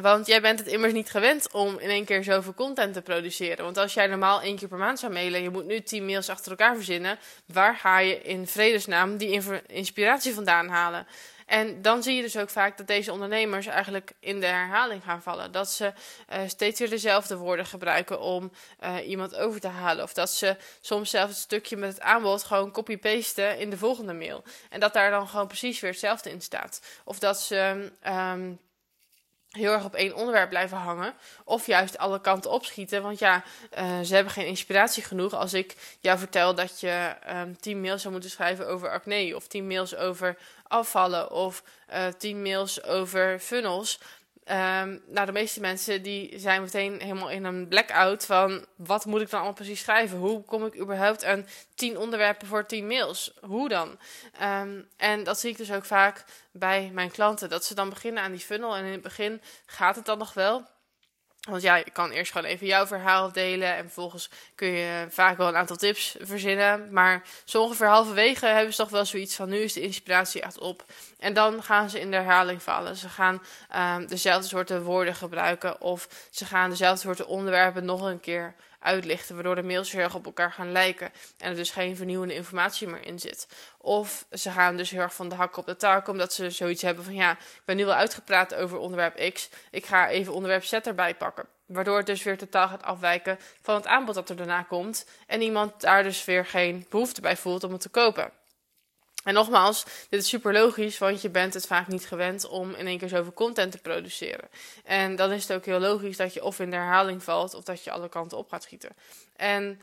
Want 0.01 0.27
jij 0.27 0.41
bent 0.41 0.59
het 0.59 0.67
immers 0.67 0.93
niet 0.93 1.09
gewend 1.09 1.51
om 1.51 1.79
in 1.79 1.89
één 1.89 2.05
keer 2.05 2.23
zoveel 2.23 2.53
content 2.53 2.93
te 2.93 3.01
produceren. 3.01 3.63
Want 3.63 3.77
als 3.77 3.93
jij 3.93 4.07
normaal 4.07 4.41
één 4.41 4.55
keer 4.55 4.67
per 4.67 4.77
maand 4.77 4.99
zou 4.99 5.13
mailen 5.13 5.37
en 5.37 5.43
je 5.43 5.49
moet 5.49 5.65
nu 5.65 5.81
tien 5.81 6.05
mails 6.05 6.29
achter 6.29 6.51
elkaar 6.51 6.75
verzinnen, 6.75 7.19
waar 7.45 7.75
ga 7.75 7.99
je 7.99 8.21
in 8.21 8.47
vredesnaam 8.47 9.17
die 9.17 9.61
inspiratie 9.67 10.33
vandaan 10.33 10.67
halen? 10.67 11.07
En 11.45 11.81
dan 11.81 12.03
zie 12.03 12.15
je 12.15 12.21
dus 12.21 12.37
ook 12.37 12.49
vaak 12.49 12.77
dat 12.77 12.87
deze 12.87 13.11
ondernemers 13.11 13.65
eigenlijk 13.65 14.11
in 14.19 14.39
de 14.39 14.45
herhaling 14.45 15.03
gaan 15.03 15.21
vallen. 15.21 15.51
Dat 15.51 15.71
ze 15.71 15.93
uh, 16.33 16.39
steeds 16.47 16.79
weer 16.79 16.89
dezelfde 16.89 17.37
woorden 17.37 17.65
gebruiken 17.65 18.19
om 18.19 18.51
uh, 18.83 19.07
iemand 19.07 19.35
over 19.35 19.59
te 19.59 19.67
halen. 19.67 20.03
Of 20.03 20.13
dat 20.13 20.29
ze 20.29 20.55
soms 20.81 21.09
zelf 21.09 21.27
het 21.29 21.37
stukje 21.37 21.77
met 21.77 21.89
het 21.89 22.01
aanbod 22.01 22.43
gewoon 22.43 22.71
copy-pasten 22.71 23.59
in 23.59 23.69
de 23.69 23.77
volgende 23.77 24.13
mail. 24.13 24.43
En 24.69 24.79
dat 24.79 24.93
daar 24.93 25.11
dan 25.11 25.27
gewoon 25.27 25.47
precies 25.47 25.79
weer 25.79 25.91
hetzelfde 25.91 26.29
in 26.29 26.41
staat. 26.41 26.81
Of 27.03 27.19
dat 27.19 27.41
ze. 27.41 27.91
Um, 28.07 28.59
heel 29.53 29.71
erg 29.71 29.85
op 29.85 29.95
één 29.95 30.15
onderwerp 30.15 30.49
blijven 30.49 30.77
hangen. 30.77 31.13
Of 31.43 31.65
juist 31.65 31.97
alle 31.97 32.21
kanten 32.21 32.51
opschieten. 32.51 33.01
Want 33.01 33.19
ja, 33.19 33.43
uh, 33.77 33.99
ze 33.99 34.15
hebben 34.15 34.33
geen 34.33 34.45
inspiratie 34.45 35.03
genoeg. 35.03 35.33
Als 35.33 35.53
ik 35.53 35.75
jou 35.99 36.17
vertel 36.17 36.55
dat 36.55 36.79
je 36.79 37.15
um, 37.29 37.59
tien 37.59 37.81
mails 37.81 38.01
zou 38.01 38.13
moeten 38.13 38.31
schrijven 38.31 38.67
over 38.67 38.91
acne. 38.91 39.35
Of 39.35 39.47
tien 39.47 39.67
mails 39.67 39.95
over 39.95 40.37
afvallen. 40.67 41.31
Of 41.31 41.63
uh, 41.93 42.07
tien 42.17 42.41
mails 42.41 42.83
over 42.83 43.39
funnels. 43.39 43.99
Um, 44.51 45.01
nou, 45.07 45.25
de 45.25 45.31
meeste 45.31 45.59
mensen 45.59 46.01
die 46.01 46.39
zijn 46.39 46.61
meteen 46.61 47.01
helemaal 47.01 47.29
in 47.29 47.43
een 47.43 47.67
blackout 47.67 48.25
van 48.25 48.65
wat 48.75 49.05
moet 49.05 49.21
ik 49.21 49.29
dan 49.29 49.39
allemaal 49.39 49.55
precies 49.55 49.79
schrijven? 49.79 50.17
Hoe 50.17 50.43
kom 50.43 50.65
ik 50.65 50.79
überhaupt 50.79 51.25
aan 51.25 51.47
tien 51.75 51.97
onderwerpen 51.97 52.47
voor 52.47 52.65
tien 52.65 52.87
mails? 52.87 53.33
Hoe 53.41 53.69
dan? 53.69 53.99
Um, 54.41 54.87
en 54.97 55.23
dat 55.23 55.39
zie 55.39 55.49
ik 55.49 55.57
dus 55.57 55.71
ook 55.71 55.85
vaak 55.85 56.25
bij 56.51 56.89
mijn 56.93 57.11
klanten. 57.11 57.49
Dat 57.49 57.65
ze 57.65 57.75
dan 57.75 57.89
beginnen 57.89 58.23
aan 58.23 58.31
die 58.31 58.39
funnel 58.39 58.75
en 58.75 58.85
in 58.85 58.91
het 58.91 59.01
begin 59.01 59.41
gaat 59.65 59.95
het 59.95 60.05
dan 60.05 60.17
nog 60.17 60.33
wel. 60.33 60.65
Want 61.49 61.61
ja, 61.61 61.75
je 61.75 61.91
kan 61.91 62.11
eerst 62.11 62.31
gewoon 62.31 62.47
even 62.47 62.67
jouw 62.67 62.87
verhaal 62.87 63.31
delen. 63.31 63.75
En 63.75 63.83
vervolgens 63.83 64.29
kun 64.55 64.67
je 64.67 65.05
vaak 65.09 65.37
wel 65.37 65.47
een 65.47 65.55
aantal 65.55 65.75
tips 65.75 66.15
verzinnen. 66.19 66.93
Maar 66.93 67.23
zo 67.45 67.61
ongeveer 67.61 67.87
halverwege 67.87 68.45
hebben 68.45 68.73
ze 68.73 68.81
toch 68.81 68.89
wel 68.89 69.05
zoiets 69.05 69.35
van: 69.35 69.49
nu 69.49 69.57
is 69.57 69.73
de 69.73 69.81
inspiratie 69.81 70.41
echt 70.41 70.59
op. 70.59 70.85
En 71.19 71.33
dan 71.33 71.63
gaan 71.63 71.89
ze 71.89 71.99
in 71.99 72.11
de 72.11 72.17
herhaling 72.17 72.63
vallen. 72.63 72.95
Ze 72.95 73.09
gaan 73.09 73.41
um, 73.75 74.07
dezelfde 74.07 74.47
soorten 74.47 74.83
woorden 74.83 75.15
gebruiken. 75.15 75.81
Of 75.81 76.07
ze 76.31 76.45
gaan 76.45 76.69
dezelfde 76.69 77.01
soorten 77.01 77.27
onderwerpen 77.27 77.85
nog 77.85 78.01
een 78.01 78.19
keer 78.19 78.55
uitlichten, 78.83 79.35
waardoor 79.35 79.55
de 79.55 79.63
mails 79.63 79.91
heel 79.91 80.01
erg 80.01 80.15
op 80.15 80.25
elkaar 80.25 80.51
gaan 80.51 80.71
lijken 80.71 81.11
en 81.37 81.49
er 81.49 81.55
dus 81.55 81.69
geen 81.69 81.95
vernieuwende 81.95 82.35
informatie 82.35 82.87
meer 82.87 83.05
in 83.05 83.19
zit. 83.19 83.47
Of 83.77 84.25
ze 84.31 84.49
gaan 84.49 84.77
dus 84.77 84.89
heel 84.89 85.01
erg 85.01 85.13
van 85.13 85.29
de 85.29 85.35
hak 85.35 85.57
op 85.57 85.65
de 85.65 85.75
tak, 85.75 86.07
omdat 86.07 86.33
ze 86.33 86.49
zoiets 86.49 86.81
hebben 86.81 87.03
van 87.03 87.13
ja, 87.13 87.31
ik 87.31 87.61
ben 87.65 87.75
nu 87.75 87.85
wel 87.85 87.93
uitgepraat 87.93 88.55
over 88.55 88.77
onderwerp 88.77 89.33
X, 89.33 89.49
ik 89.71 89.85
ga 89.85 90.09
even 90.09 90.33
onderwerp 90.33 90.63
Z 90.63 90.73
erbij 90.73 91.15
pakken. 91.15 91.45
Waardoor 91.65 91.97
het 91.97 92.05
dus 92.05 92.23
weer 92.23 92.37
totaal 92.37 92.67
gaat 92.67 92.83
afwijken 92.83 93.39
van 93.61 93.75
het 93.75 93.87
aanbod 93.87 94.15
dat 94.15 94.29
er 94.29 94.35
daarna 94.35 94.63
komt 94.63 95.05
en 95.27 95.41
iemand 95.41 95.81
daar 95.81 96.03
dus 96.03 96.25
weer 96.25 96.45
geen 96.45 96.85
behoefte 96.89 97.21
bij 97.21 97.37
voelt 97.37 97.63
om 97.63 97.71
het 97.71 97.81
te 97.81 97.89
kopen. 97.89 98.31
En 99.23 99.33
nogmaals, 99.33 99.83
dit 100.09 100.21
is 100.21 100.29
super 100.29 100.53
logisch, 100.53 100.97
want 100.97 101.21
je 101.21 101.29
bent 101.29 101.53
het 101.53 101.67
vaak 101.67 101.87
niet 101.87 102.05
gewend 102.05 102.47
om 102.47 102.73
in 102.75 102.87
één 102.87 102.97
keer 102.97 103.09
zoveel 103.09 103.33
content 103.33 103.71
te 103.71 103.77
produceren. 103.77 104.49
En 104.83 105.15
dan 105.15 105.31
is 105.31 105.47
het 105.47 105.57
ook 105.57 105.65
heel 105.65 105.79
logisch 105.79 106.17
dat 106.17 106.33
je 106.33 106.43
of 106.43 106.59
in 106.59 106.69
de 106.69 106.75
herhaling 106.75 107.23
valt 107.23 107.53
of 107.53 107.63
dat 107.63 107.83
je 107.83 107.91
alle 107.91 108.09
kanten 108.09 108.37
op 108.37 108.49
gaat 108.49 108.63
schieten. 108.63 108.95
En 109.35 109.81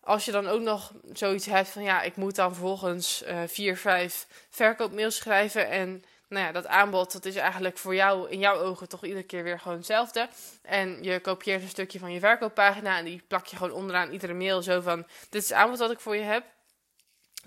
als 0.00 0.24
je 0.24 0.32
dan 0.32 0.46
ook 0.46 0.60
nog 0.60 0.92
zoiets 1.12 1.46
hebt 1.46 1.68
van 1.68 1.82
ja, 1.82 2.02
ik 2.02 2.16
moet 2.16 2.34
dan 2.34 2.54
vervolgens 2.54 3.22
uh, 3.26 3.40
vier, 3.46 3.76
vijf 3.76 4.26
verkoopmails 4.50 5.16
schrijven 5.16 5.68
en 5.68 6.04
nou 6.28 6.46
ja, 6.46 6.52
dat 6.52 6.66
aanbod 6.66 7.12
dat 7.12 7.24
is 7.24 7.36
eigenlijk 7.36 7.78
voor 7.78 7.94
jou 7.94 8.30
in 8.30 8.38
jouw 8.38 8.58
ogen 8.58 8.88
toch 8.88 9.04
iedere 9.04 9.22
keer 9.22 9.42
weer 9.42 9.60
gewoon 9.60 9.76
hetzelfde. 9.76 10.28
En 10.62 11.02
je 11.02 11.20
kopieert 11.20 11.62
een 11.62 11.68
stukje 11.68 11.98
van 11.98 12.12
je 12.12 12.20
verkooppagina 12.20 12.98
en 12.98 13.04
die 13.04 13.22
plak 13.28 13.46
je 13.46 13.56
gewoon 13.56 13.72
onderaan 13.72 14.10
iedere 14.10 14.34
mail 14.34 14.62
zo 14.62 14.80
van 14.80 15.06
dit 15.28 15.42
is 15.42 15.48
het 15.48 15.58
aanbod 15.58 15.78
dat 15.78 15.90
ik 15.90 16.00
voor 16.00 16.16
je 16.16 16.22
heb. 16.22 16.44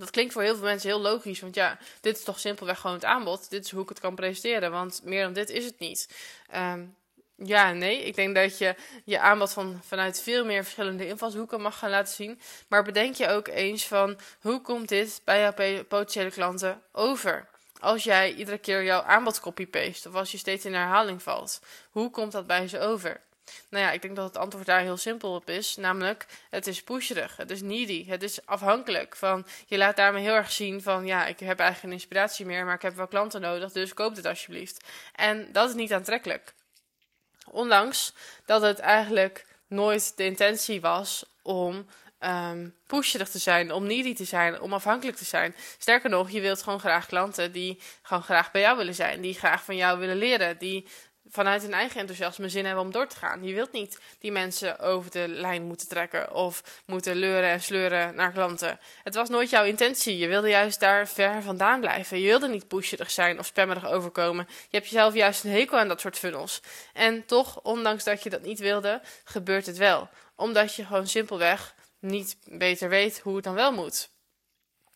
Dat 0.01 0.09
klinkt 0.09 0.33
voor 0.33 0.41
heel 0.41 0.55
veel 0.55 0.65
mensen 0.65 0.89
heel 0.89 0.99
logisch, 0.99 1.39
want 1.39 1.55
ja, 1.55 1.77
dit 2.01 2.17
is 2.17 2.23
toch 2.23 2.39
simpelweg 2.39 2.79
gewoon 2.79 2.95
het 2.95 3.05
aanbod. 3.05 3.49
Dit 3.49 3.65
is 3.65 3.71
hoe 3.71 3.83
ik 3.83 3.89
het 3.89 3.99
kan 3.99 4.15
presenteren, 4.15 4.71
want 4.71 5.01
meer 5.03 5.23
dan 5.23 5.33
dit 5.33 5.49
is 5.49 5.65
het 5.65 5.79
niet. 5.79 6.09
Um, 6.55 6.95
ja, 7.35 7.71
nee. 7.71 8.03
Ik 8.03 8.15
denk 8.15 8.35
dat 8.35 8.57
je 8.57 8.75
je 9.05 9.19
aanbod 9.19 9.53
van, 9.53 9.79
vanuit 9.83 10.21
veel 10.21 10.45
meer 10.45 10.63
verschillende 10.63 11.07
invalshoeken 11.07 11.61
mag 11.61 11.77
gaan 11.77 11.89
laten 11.89 12.13
zien. 12.13 12.39
Maar 12.67 12.83
bedenk 12.83 13.15
je 13.15 13.27
ook 13.27 13.47
eens 13.47 13.87
van 13.87 14.19
hoe 14.41 14.61
komt 14.61 14.89
dit 14.89 15.21
bij 15.23 15.39
jouw 15.39 15.83
potentiële 15.83 16.31
klanten 16.31 16.81
over? 16.91 17.47
Als 17.79 18.03
jij 18.03 18.33
iedere 18.33 18.57
keer 18.57 18.83
jouw 18.83 19.01
aanbod 19.01 19.39
copy-paste 19.39 20.09
of 20.09 20.15
als 20.15 20.31
je 20.31 20.37
steeds 20.37 20.65
in 20.65 20.73
herhaling 20.73 21.23
valt, 21.23 21.61
hoe 21.91 22.09
komt 22.09 22.31
dat 22.31 22.47
bij 22.47 22.67
ze 22.67 22.79
over? 22.79 23.21
Nou 23.69 23.85
ja, 23.85 23.91
ik 23.91 24.01
denk 24.01 24.15
dat 24.15 24.25
het 24.25 24.37
antwoord 24.37 24.65
daar 24.65 24.81
heel 24.81 24.97
simpel 24.97 25.35
op 25.35 25.49
is. 25.49 25.75
Namelijk, 25.75 26.25
het 26.49 26.67
is 26.67 26.83
pusherig, 26.83 27.37
het 27.37 27.51
is 27.51 27.61
needy, 27.61 28.05
het 28.05 28.23
is 28.23 28.45
afhankelijk. 28.45 29.15
Van, 29.15 29.45
je 29.67 29.77
laat 29.77 29.95
daarmee 29.95 30.23
heel 30.23 30.35
erg 30.35 30.51
zien 30.51 30.81
van, 30.81 31.05
ja, 31.05 31.25
ik 31.25 31.39
heb 31.39 31.59
eigenlijk 31.59 31.79
geen 31.79 31.91
inspiratie 31.91 32.45
meer, 32.45 32.65
maar 32.65 32.75
ik 32.75 32.81
heb 32.81 32.95
wel 32.95 33.07
klanten 33.07 33.41
nodig, 33.41 33.71
dus 33.71 33.93
koop 33.93 34.15
dit 34.15 34.25
alsjeblieft. 34.25 34.85
En 35.15 35.51
dat 35.51 35.69
is 35.69 35.75
niet 35.75 35.93
aantrekkelijk. 35.93 36.53
Ondanks 37.45 38.13
dat 38.45 38.61
het 38.61 38.79
eigenlijk 38.79 39.45
nooit 39.67 40.17
de 40.17 40.23
intentie 40.23 40.81
was 40.81 41.25
om 41.41 41.85
um, 42.19 42.75
pusherig 42.87 43.29
te 43.29 43.39
zijn, 43.39 43.71
om 43.71 43.87
needy 43.87 44.15
te 44.15 44.25
zijn, 44.25 44.61
om 44.61 44.73
afhankelijk 44.73 45.17
te 45.17 45.25
zijn. 45.25 45.55
Sterker 45.77 46.09
nog, 46.09 46.29
je 46.29 46.41
wilt 46.41 46.63
gewoon 46.63 46.79
graag 46.79 47.05
klanten 47.05 47.51
die 47.51 47.79
gewoon 48.01 48.23
graag 48.23 48.51
bij 48.51 48.61
jou 48.61 48.77
willen 48.77 48.95
zijn, 48.95 49.21
die 49.21 49.33
graag 49.33 49.63
van 49.63 49.75
jou 49.75 49.99
willen 49.99 50.17
leren, 50.17 50.57
die 50.57 50.87
vanuit 51.31 51.61
hun 51.61 51.73
eigen 51.73 51.99
enthousiasme 51.99 52.49
zin 52.49 52.65
hebben 52.65 52.83
om 52.83 52.91
door 52.91 53.07
te 53.07 53.15
gaan. 53.15 53.43
Je 53.43 53.53
wilt 53.53 53.71
niet 53.71 53.99
die 54.19 54.31
mensen 54.31 54.79
over 54.79 55.11
de 55.11 55.27
lijn 55.27 55.63
moeten 55.63 55.87
trekken 55.87 56.33
of 56.33 56.81
moeten 56.85 57.15
leuren 57.15 57.49
en 57.49 57.61
sleuren 57.61 58.15
naar 58.15 58.31
klanten. 58.31 58.79
Het 59.03 59.15
was 59.15 59.29
nooit 59.29 59.49
jouw 59.49 59.63
intentie. 59.63 60.17
Je 60.17 60.27
wilde 60.27 60.49
juist 60.49 60.79
daar 60.79 61.07
ver 61.07 61.41
vandaan 61.41 61.79
blijven. 61.79 62.19
Je 62.19 62.27
wilde 62.27 62.47
niet 62.47 62.67
pusherig 62.67 63.11
zijn 63.11 63.39
of 63.39 63.45
spammerig 63.45 63.87
overkomen. 63.87 64.47
Je 64.47 64.77
hebt 64.77 64.89
jezelf 64.89 65.13
juist 65.13 65.43
een 65.43 65.51
hekel 65.51 65.77
aan 65.77 65.87
dat 65.87 66.01
soort 66.01 66.17
funnels. 66.17 66.61
En 66.93 67.25
toch, 67.25 67.61
ondanks 67.61 68.03
dat 68.03 68.23
je 68.23 68.29
dat 68.29 68.41
niet 68.41 68.59
wilde, 68.59 69.01
gebeurt 69.23 69.65
het 69.65 69.77
wel. 69.77 70.09
Omdat 70.35 70.75
je 70.75 70.85
gewoon 70.85 71.07
simpelweg 71.07 71.75
niet 71.99 72.37
beter 72.45 72.89
weet 72.89 73.19
hoe 73.19 73.35
het 73.35 73.43
dan 73.43 73.53
wel 73.53 73.71
moet. 73.71 74.09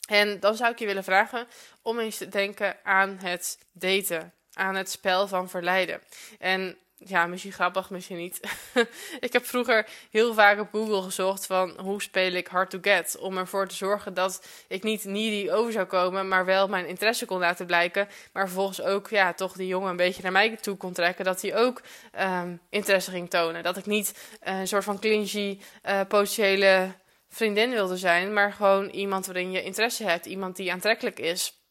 En 0.08 0.40
dan 0.40 0.56
zou 0.56 0.72
ik 0.72 0.80
je 0.80 0.86
willen 0.86 1.04
vragen 1.04 1.48
om 1.82 2.00
eens 2.00 2.18
te 2.18 2.28
denken 2.28 2.78
aan 2.84 3.18
het 3.22 3.60
daten 3.72 4.34
aan 4.56 4.76
het 4.76 4.90
spel 4.90 5.28
van 5.28 5.50
verleiden. 5.50 6.02
En 6.40 6.78
ja, 6.98 7.28
misschien 7.28 7.52
grappig, 7.52 7.90
misschien 7.90 8.18
niet. 8.18 8.40
ik 9.20 9.34
heb 9.34 9.46
vroeger 9.46 9.88
heel 10.12 10.34
vaak 10.34 10.60
op 10.60 10.68
Google 10.72 11.02
gezocht 11.02 11.46
van 11.46 11.80
hoe 11.80 12.02
speel 12.02 12.34
ik 12.34 12.48
hard 12.48 12.70
to 12.70 12.78
get. 12.82 13.18
Om 13.18 13.38
ervoor 13.38 13.68
te 13.68 13.76
zorgen 13.76 14.14
dat 14.14 14.48
ik 14.68 14.84
niet 14.84 15.04
needy 15.04 15.52
over 15.52 15.72
zou 15.72 15.86
komen, 15.86 16.28
maar 16.28 16.46
wel 16.46 16.68
mijn 16.68 16.88
interesse 16.88 17.26
kon 17.26 17.40
laten 17.40 17.66
blijken. 17.66 18.08
Maar 18.34 18.46
vervolgens 18.46 18.82
ook 18.82 19.10
ja, 19.10 19.34
toch 19.34 19.54
die 19.54 19.68
jongen 19.68 19.90
een 19.90 19.96
beetje 19.96 20.24
naar 20.24 20.32
mij 20.32 20.56
toe 20.56 20.78
kon 20.78 20.94
trekken. 20.94 21.26
Dat 21.26 21.42
hij 21.42 21.56
ook 21.56 21.82
um, 22.20 22.60
interesse 22.70 23.12
ging 23.12 23.30
tonen. 23.30 23.64
Dat 23.64 23.78
ik 23.78 23.86
niet 23.86 24.38
een 24.40 24.68
soort 24.68 24.84
van 24.84 25.00
clingy 25.00 25.60
uh, 25.86 26.02
potentiële 26.08 26.92
vriendin 27.30 27.70
wilde 27.70 27.98
zijn, 27.98 28.34
maar 28.34 28.54
gewoon 28.54 28.90
iemand 28.90 29.26
waarin 29.26 29.52
je 29.52 29.64
interesse 29.64 30.04
hebt. 30.04 30.26
Iemand 30.26 30.56
die 30.56 30.72
aantrekkelijk 30.72 31.20
is. 31.20 31.65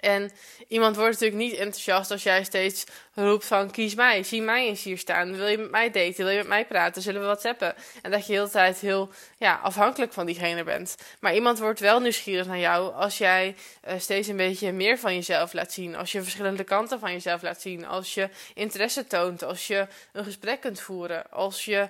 En 0.00 0.30
iemand 0.68 0.96
wordt 0.96 1.12
natuurlijk 1.12 1.42
niet 1.42 1.58
enthousiast 1.58 2.10
als 2.10 2.22
jij 2.22 2.44
steeds 2.44 2.84
roept 3.14 3.46
van 3.46 3.70
kies 3.70 3.94
mij, 3.94 4.22
zie 4.22 4.42
mij 4.42 4.66
eens 4.66 4.82
hier 4.82 4.98
staan. 4.98 5.36
Wil 5.36 5.46
je 5.46 5.58
met 5.58 5.70
mij 5.70 5.90
daten? 5.90 6.24
Wil 6.24 6.28
je 6.28 6.38
met 6.38 6.46
mij 6.46 6.66
praten? 6.66 7.02
Zullen 7.02 7.20
we 7.20 7.26
whatsappen? 7.26 7.74
En 8.02 8.10
dat 8.10 8.20
je 8.20 8.32
de 8.32 8.38
hele 8.38 8.50
tijd 8.50 8.78
heel 8.78 9.10
ja, 9.38 9.60
afhankelijk 9.62 10.12
van 10.12 10.26
diegene 10.26 10.64
bent. 10.64 10.96
Maar 11.20 11.34
iemand 11.34 11.58
wordt 11.58 11.80
wel 11.80 12.00
nieuwsgierig 12.00 12.46
naar 12.46 12.58
jou 12.58 12.94
als 12.94 13.18
jij 13.18 13.56
uh, 13.88 13.94
steeds 13.98 14.28
een 14.28 14.36
beetje 14.36 14.72
meer 14.72 14.98
van 14.98 15.14
jezelf 15.14 15.52
laat 15.52 15.72
zien. 15.72 15.96
Als 15.96 16.12
je 16.12 16.22
verschillende 16.22 16.64
kanten 16.64 16.98
van 16.98 17.12
jezelf 17.12 17.42
laat 17.42 17.60
zien. 17.60 17.86
Als 17.86 18.14
je 18.14 18.28
interesse 18.54 19.06
toont. 19.06 19.42
Als 19.42 19.66
je 19.66 19.86
een 20.12 20.24
gesprek 20.24 20.60
kunt 20.60 20.80
voeren. 20.80 21.30
Als 21.30 21.64
je... 21.64 21.88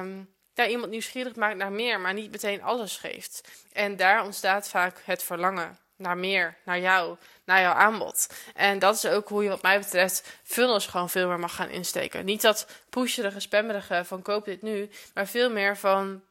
Um, 0.00 0.34
ja, 0.54 0.66
iemand 0.66 0.90
nieuwsgierig 0.90 1.34
maakt 1.34 1.56
naar 1.56 1.72
meer, 1.72 2.00
maar 2.00 2.14
niet 2.14 2.30
meteen 2.30 2.62
alles 2.62 2.96
geeft. 2.96 3.48
En 3.72 3.96
daar 3.96 4.24
ontstaat 4.24 4.68
vaak 4.68 5.02
het 5.04 5.22
verlangen 5.22 5.78
naar 5.96 6.18
meer, 6.18 6.56
naar 6.64 6.80
jou, 6.80 7.16
naar 7.44 7.60
jouw 7.60 7.72
aanbod. 7.72 8.34
En 8.54 8.78
dat 8.78 8.94
is 8.94 9.06
ook 9.06 9.28
hoe 9.28 9.42
je 9.42 9.48
wat 9.48 9.62
mij 9.62 9.78
betreft 9.78 10.40
funnels 10.42 10.86
gewoon 10.86 11.10
veel 11.10 11.28
meer 11.28 11.38
mag 11.38 11.54
gaan 11.54 11.68
insteken. 11.68 12.24
Niet 12.24 12.42
dat 12.42 12.66
pusherige, 12.90 13.40
spammerige 13.40 14.02
van 14.04 14.22
koop 14.22 14.44
dit 14.44 14.62
nu, 14.62 14.90
maar 15.14 15.26
veel 15.26 15.50
meer 15.50 15.76
van 15.76 16.22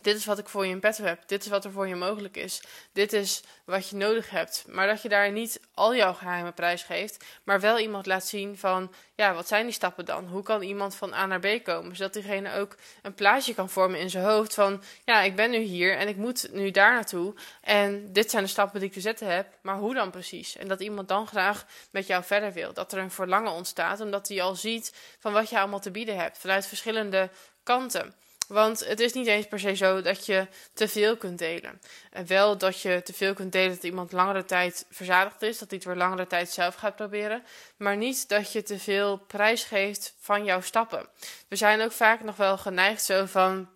dit 0.00 0.16
is 0.16 0.24
wat 0.24 0.38
ik 0.38 0.48
voor 0.48 0.66
je 0.66 0.70
in 0.70 0.80
petto 0.80 1.04
heb. 1.04 1.22
Dit 1.26 1.44
is 1.44 1.50
wat 1.50 1.64
er 1.64 1.72
voor 1.72 1.88
je 1.88 1.94
mogelijk 1.94 2.36
is. 2.36 2.62
Dit 2.92 3.12
is 3.12 3.42
wat 3.64 3.88
je 3.88 3.96
nodig 3.96 4.30
hebt. 4.30 4.64
Maar 4.68 4.86
dat 4.86 5.02
je 5.02 5.08
daar 5.08 5.32
niet 5.32 5.60
al 5.74 5.94
jouw 5.94 6.12
geheime 6.12 6.52
prijs 6.52 6.82
geeft, 6.82 7.24
maar 7.44 7.60
wel 7.60 7.78
iemand 7.78 8.06
laat 8.06 8.26
zien 8.26 8.58
van, 8.58 8.92
ja, 9.14 9.34
wat 9.34 9.48
zijn 9.48 9.64
die 9.64 9.74
stappen 9.74 10.04
dan? 10.04 10.26
Hoe 10.26 10.42
kan 10.42 10.62
iemand 10.62 10.94
van 10.94 11.14
A 11.14 11.26
naar 11.26 11.40
B 11.40 11.64
komen? 11.64 11.96
Zodat 11.96 12.12
diegene 12.12 12.54
ook 12.54 12.76
een 13.02 13.14
plaatje 13.14 13.54
kan 13.54 13.70
vormen 13.70 14.00
in 14.00 14.10
zijn 14.10 14.24
hoofd 14.24 14.54
van, 14.54 14.82
ja, 15.04 15.22
ik 15.22 15.36
ben 15.36 15.50
nu 15.50 15.58
hier 15.58 15.96
en 15.96 16.08
ik 16.08 16.16
moet 16.16 16.48
nu 16.52 16.70
daar 16.70 16.92
naartoe. 16.92 17.34
En 17.60 18.12
dit 18.12 18.30
zijn 18.30 18.42
de 18.42 18.50
stappen 18.50 18.80
die 18.80 18.88
ik 18.88 18.94
te 18.94 19.00
zetten 19.00 19.26
heb, 19.26 19.46
maar 19.62 19.76
hoe 19.76 19.94
dan 19.94 20.10
precies? 20.10 20.56
En 20.56 20.68
dat 20.68 20.80
iemand 20.80 21.08
dan 21.08 21.26
graag 21.26 21.66
met 21.90 22.06
jou 22.06 22.24
verder 22.24 22.52
wil. 22.52 22.72
Dat 22.72 22.92
er 22.92 22.98
een 22.98 23.10
verlangen 23.10 23.52
ontstaat, 23.52 24.00
omdat 24.00 24.28
hij 24.28 24.42
al 24.42 24.54
ziet 24.54 24.94
van 25.18 25.32
wat 25.32 25.50
je 25.50 25.58
allemaal 25.58 25.80
te 25.80 25.90
bieden 25.90 26.16
hebt, 26.16 26.38
vanuit 26.38 26.66
verschillende 26.66 27.30
kanten. 27.62 28.14
Want 28.48 28.86
het 28.86 29.00
is 29.00 29.12
niet 29.12 29.26
eens 29.26 29.46
per 29.46 29.58
se 29.58 29.74
zo 29.74 30.00
dat 30.02 30.26
je 30.26 30.46
te 30.72 30.88
veel 30.88 31.16
kunt 31.16 31.38
delen. 31.38 31.80
En 32.10 32.26
wel 32.26 32.58
dat 32.58 32.80
je 32.80 33.02
te 33.04 33.12
veel 33.12 33.34
kunt 33.34 33.52
delen 33.52 33.74
dat 33.74 33.82
iemand 33.82 34.12
langere 34.12 34.44
tijd 34.44 34.86
verzadigd 34.90 35.42
is, 35.42 35.58
dat 35.58 35.68
hij 35.68 35.78
het 35.78 35.86
weer 35.86 35.96
langere 35.96 36.26
tijd 36.26 36.50
zelf 36.50 36.74
gaat 36.74 36.96
proberen. 36.96 37.42
Maar 37.76 37.96
niet 37.96 38.28
dat 38.28 38.52
je 38.52 38.62
te 38.62 38.78
veel 38.78 39.16
prijs 39.16 39.64
geeft 39.64 40.14
van 40.20 40.44
jouw 40.44 40.60
stappen. 40.60 41.08
We 41.48 41.56
zijn 41.56 41.80
ook 41.80 41.92
vaak 41.92 42.22
nog 42.22 42.36
wel 42.36 42.58
geneigd 42.58 43.04
zo 43.04 43.24
van 43.24 43.68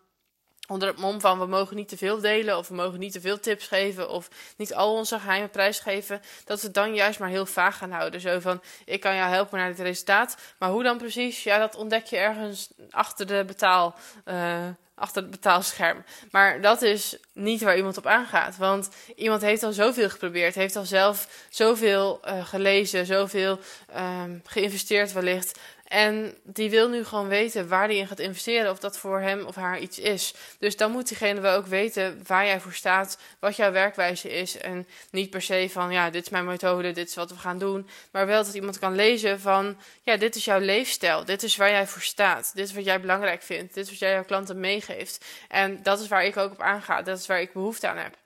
onder 0.68 0.88
het 0.88 0.98
mom 0.98 1.20
van 1.20 1.38
we 1.38 1.46
mogen 1.46 1.76
niet 1.76 1.88
te 1.88 1.96
veel 1.96 2.20
delen 2.20 2.58
of 2.58 2.68
we 2.68 2.74
mogen 2.74 2.98
niet 2.98 3.12
te 3.12 3.20
veel 3.20 3.40
tips 3.40 3.66
geven 3.66 4.08
of 4.08 4.28
niet 4.56 4.74
al 4.74 4.94
onze 4.94 5.18
geheime 5.18 5.48
prijs 5.48 5.78
geven, 5.78 6.22
dat 6.44 6.60
we 6.60 6.66
het 6.66 6.74
dan 6.74 6.94
juist 6.94 7.18
maar 7.18 7.28
heel 7.28 7.46
vaag 7.46 7.76
gaan 7.76 7.90
houden. 7.90 8.20
Zo 8.20 8.40
van 8.40 8.62
ik 8.84 9.00
kan 9.00 9.14
jou 9.14 9.30
helpen 9.30 9.58
naar 9.58 9.68
dit 9.68 9.80
resultaat, 9.80 10.36
maar 10.58 10.70
hoe 10.70 10.82
dan 10.82 10.98
precies? 10.98 11.42
Ja, 11.42 11.58
dat 11.58 11.76
ontdek 11.76 12.06
je 12.06 12.16
ergens 12.16 12.68
achter 12.90 13.26
de 13.26 13.44
betaal. 13.46 13.94
Uh, 14.24 14.68
achter 14.94 15.22
het 15.22 15.30
betaalscherm. 15.30 16.04
Maar 16.30 16.60
dat 16.60 16.82
is 16.82 17.16
niet 17.32 17.62
waar 17.62 17.76
iemand 17.76 17.96
op 17.96 18.06
aangaat. 18.06 18.56
Want 18.56 18.88
iemand 19.16 19.42
heeft 19.42 19.62
al 19.62 19.72
zoveel 19.72 20.10
geprobeerd, 20.10 20.54
heeft 20.54 20.76
al 20.76 20.84
zelf 20.84 21.46
zoveel 21.48 22.20
uh, 22.24 22.46
gelezen, 22.46 23.06
zoveel 23.06 23.58
um, 23.96 24.42
geïnvesteerd 24.44 25.12
wellicht. 25.12 25.58
En 25.92 26.34
die 26.44 26.70
wil 26.70 26.88
nu 26.88 27.04
gewoon 27.04 27.28
weten 27.28 27.68
waar 27.68 27.86
hij 27.86 27.96
in 27.96 28.06
gaat 28.06 28.18
investeren, 28.18 28.70
of 28.70 28.78
dat 28.78 28.98
voor 28.98 29.20
hem 29.20 29.46
of 29.46 29.54
haar 29.54 29.78
iets 29.78 29.98
is. 29.98 30.34
Dus 30.58 30.76
dan 30.76 30.90
moet 30.90 31.08
diegene 31.08 31.40
wel 31.40 31.56
ook 31.56 31.66
weten 31.66 32.20
waar 32.26 32.46
jij 32.46 32.60
voor 32.60 32.72
staat, 32.72 33.18
wat 33.38 33.56
jouw 33.56 33.72
werkwijze 33.72 34.30
is. 34.30 34.56
En 34.56 34.86
niet 35.10 35.30
per 35.30 35.42
se 35.42 35.68
van, 35.70 35.92
ja, 35.92 36.10
dit 36.10 36.22
is 36.22 36.30
mijn 36.30 36.44
methode, 36.44 36.92
dit 36.92 37.08
is 37.08 37.14
wat 37.14 37.30
we 37.30 37.36
gaan 37.36 37.58
doen. 37.58 37.88
Maar 38.12 38.26
wel 38.26 38.44
dat 38.44 38.54
iemand 38.54 38.78
kan 38.78 38.94
lezen 38.94 39.40
van, 39.40 39.78
ja, 40.02 40.16
dit 40.16 40.36
is 40.36 40.44
jouw 40.44 40.60
leefstijl, 40.60 41.24
dit 41.24 41.42
is 41.42 41.56
waar 41.56 41.70
jij 41.70 41.86
voor 41.86 42.02
staat, 42.02 42.50
dit 42.54 42.68
is 42.68 42.74
wat 42.74 42.84
jij 42.84 43.00
belangrijk 43.00 43.42
vindt, 43.42 43.74
dit 43.74 43.84
is 43.84 43.90
wat 43.90 43.98
jij 43.98 44.12
jouw 44.12 44.24
klanten 44.24 44.60
meegeeft. 44.60 45.24
En 45.48 45.82
dat 45.82 46.00
is 46.00 46.08
waar 46.08 46.24
ik 46.24 46.36
ook 46.36 46.52
op 46.52 46.60
aanga, 46.60 47.02
dat 47.02 47.18
is 47.18 47.26
waar 47.26 47.40
ik 47.40 47.52
behoefte 47.52 47.88
aan 47.88 47.98
heb. 47.98 48.16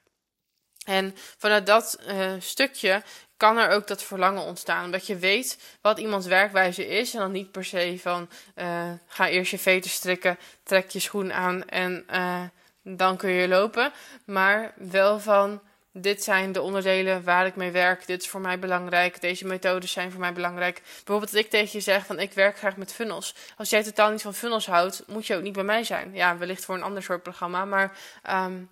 En 0.87 1.17
vanuit 1.39 1.67
dat 1.67 1.99
uh, 2.09 2.33
stukje 2.39 3.03
kan 3.37 3.59
er 3.59 3.71
ook 3.71 3.87
dat 3.87 4.03
verlangen 4.03 4.43
ontstaan. 4.43 4.85
Omdat 4.85 5.07
je 5.07 5.17
weet 5.17 5.59
wat 5.81 5.99
iemands 5.99 6.27
werkwijze 6.27 6.87
is. 6.87 7.15
En 7.15 7.21
dan 7.21 7.33
niet 7.33 7.51
per 7.51 7.65
se 7.65 7.99
van 8.01 8.29
uh, 8.57 8.91
ga 9.07 9.29
eerst 9.29 9.51
je 9.51 9.59
veten 9.59 9.91
strikken, 9.91 10.39
trek 10.63 10.91
je 10.91 11.01
schoen 11.01 11.33
aan 11.33 11.69
en 11.69 12.07
uh, 12.11 12.43
dan 12.83 13.17
kun 13.17 13.31
je 13.31 13.49
lopen. 13.49 13.93
Maar 14.25 14.73
wel 14.77 15.21
van 15.21 15.61
dit 15.93 16.23
zijn 16.23 16.53
de 16.53 16.61
onderdelen 16.61 17.25
waar 17.25 17.47
ik 17.47 17.57
mee 17.57 17.71
werk. 17.71 18.07
Dit 18.07 18.23
is 18.23 18.29
voor 18.29 18.41
mij 18.41 18.59
belangrijk. 18.59 19.21
Deze 19.21 19.47
methodes 19.47 19.93
zijn 19.93 20.11
voor 20.11 20.21
mij 20.21 20.33
belangrijk. 20.33 20.83
Bijvoorbeeld 20.83 21.33
dat 21.33 21.41
ik 21.41 21.51
tegen 21.51 21.71
je 21.73 21.81
zeg 21.81 22.07
van 22.07 22.19
ik 22.19 22.33
werk 22.33 22.59
graag 22.59 22.77
met 22.77 22.93
funnels. 22.93 23.35
Als 23.57 23.71
jij 23.71 23.83
totaal 23.83 24.11
niet 24.11 24.23
van 24.23 24.35
funnels 24.35 24.67
houdt, 24.67 25.03
moet 25.07 25.27
je 25.27 25.37
ook 25.37 25.43
niet 25.43 25.53
bij 25.53 25.65
mij 25.65 25.85
zijn. 25.85 26.15
Ja, 26.15 26.39
wellicht 26.39 26.65
voor 26.65 26.75
een 26.75 26.83
ander 26.83 27.03
soort 27.03 27.23
programma. 27.23 27.65
Maar 27.65 27.97
um, 28.31 28.71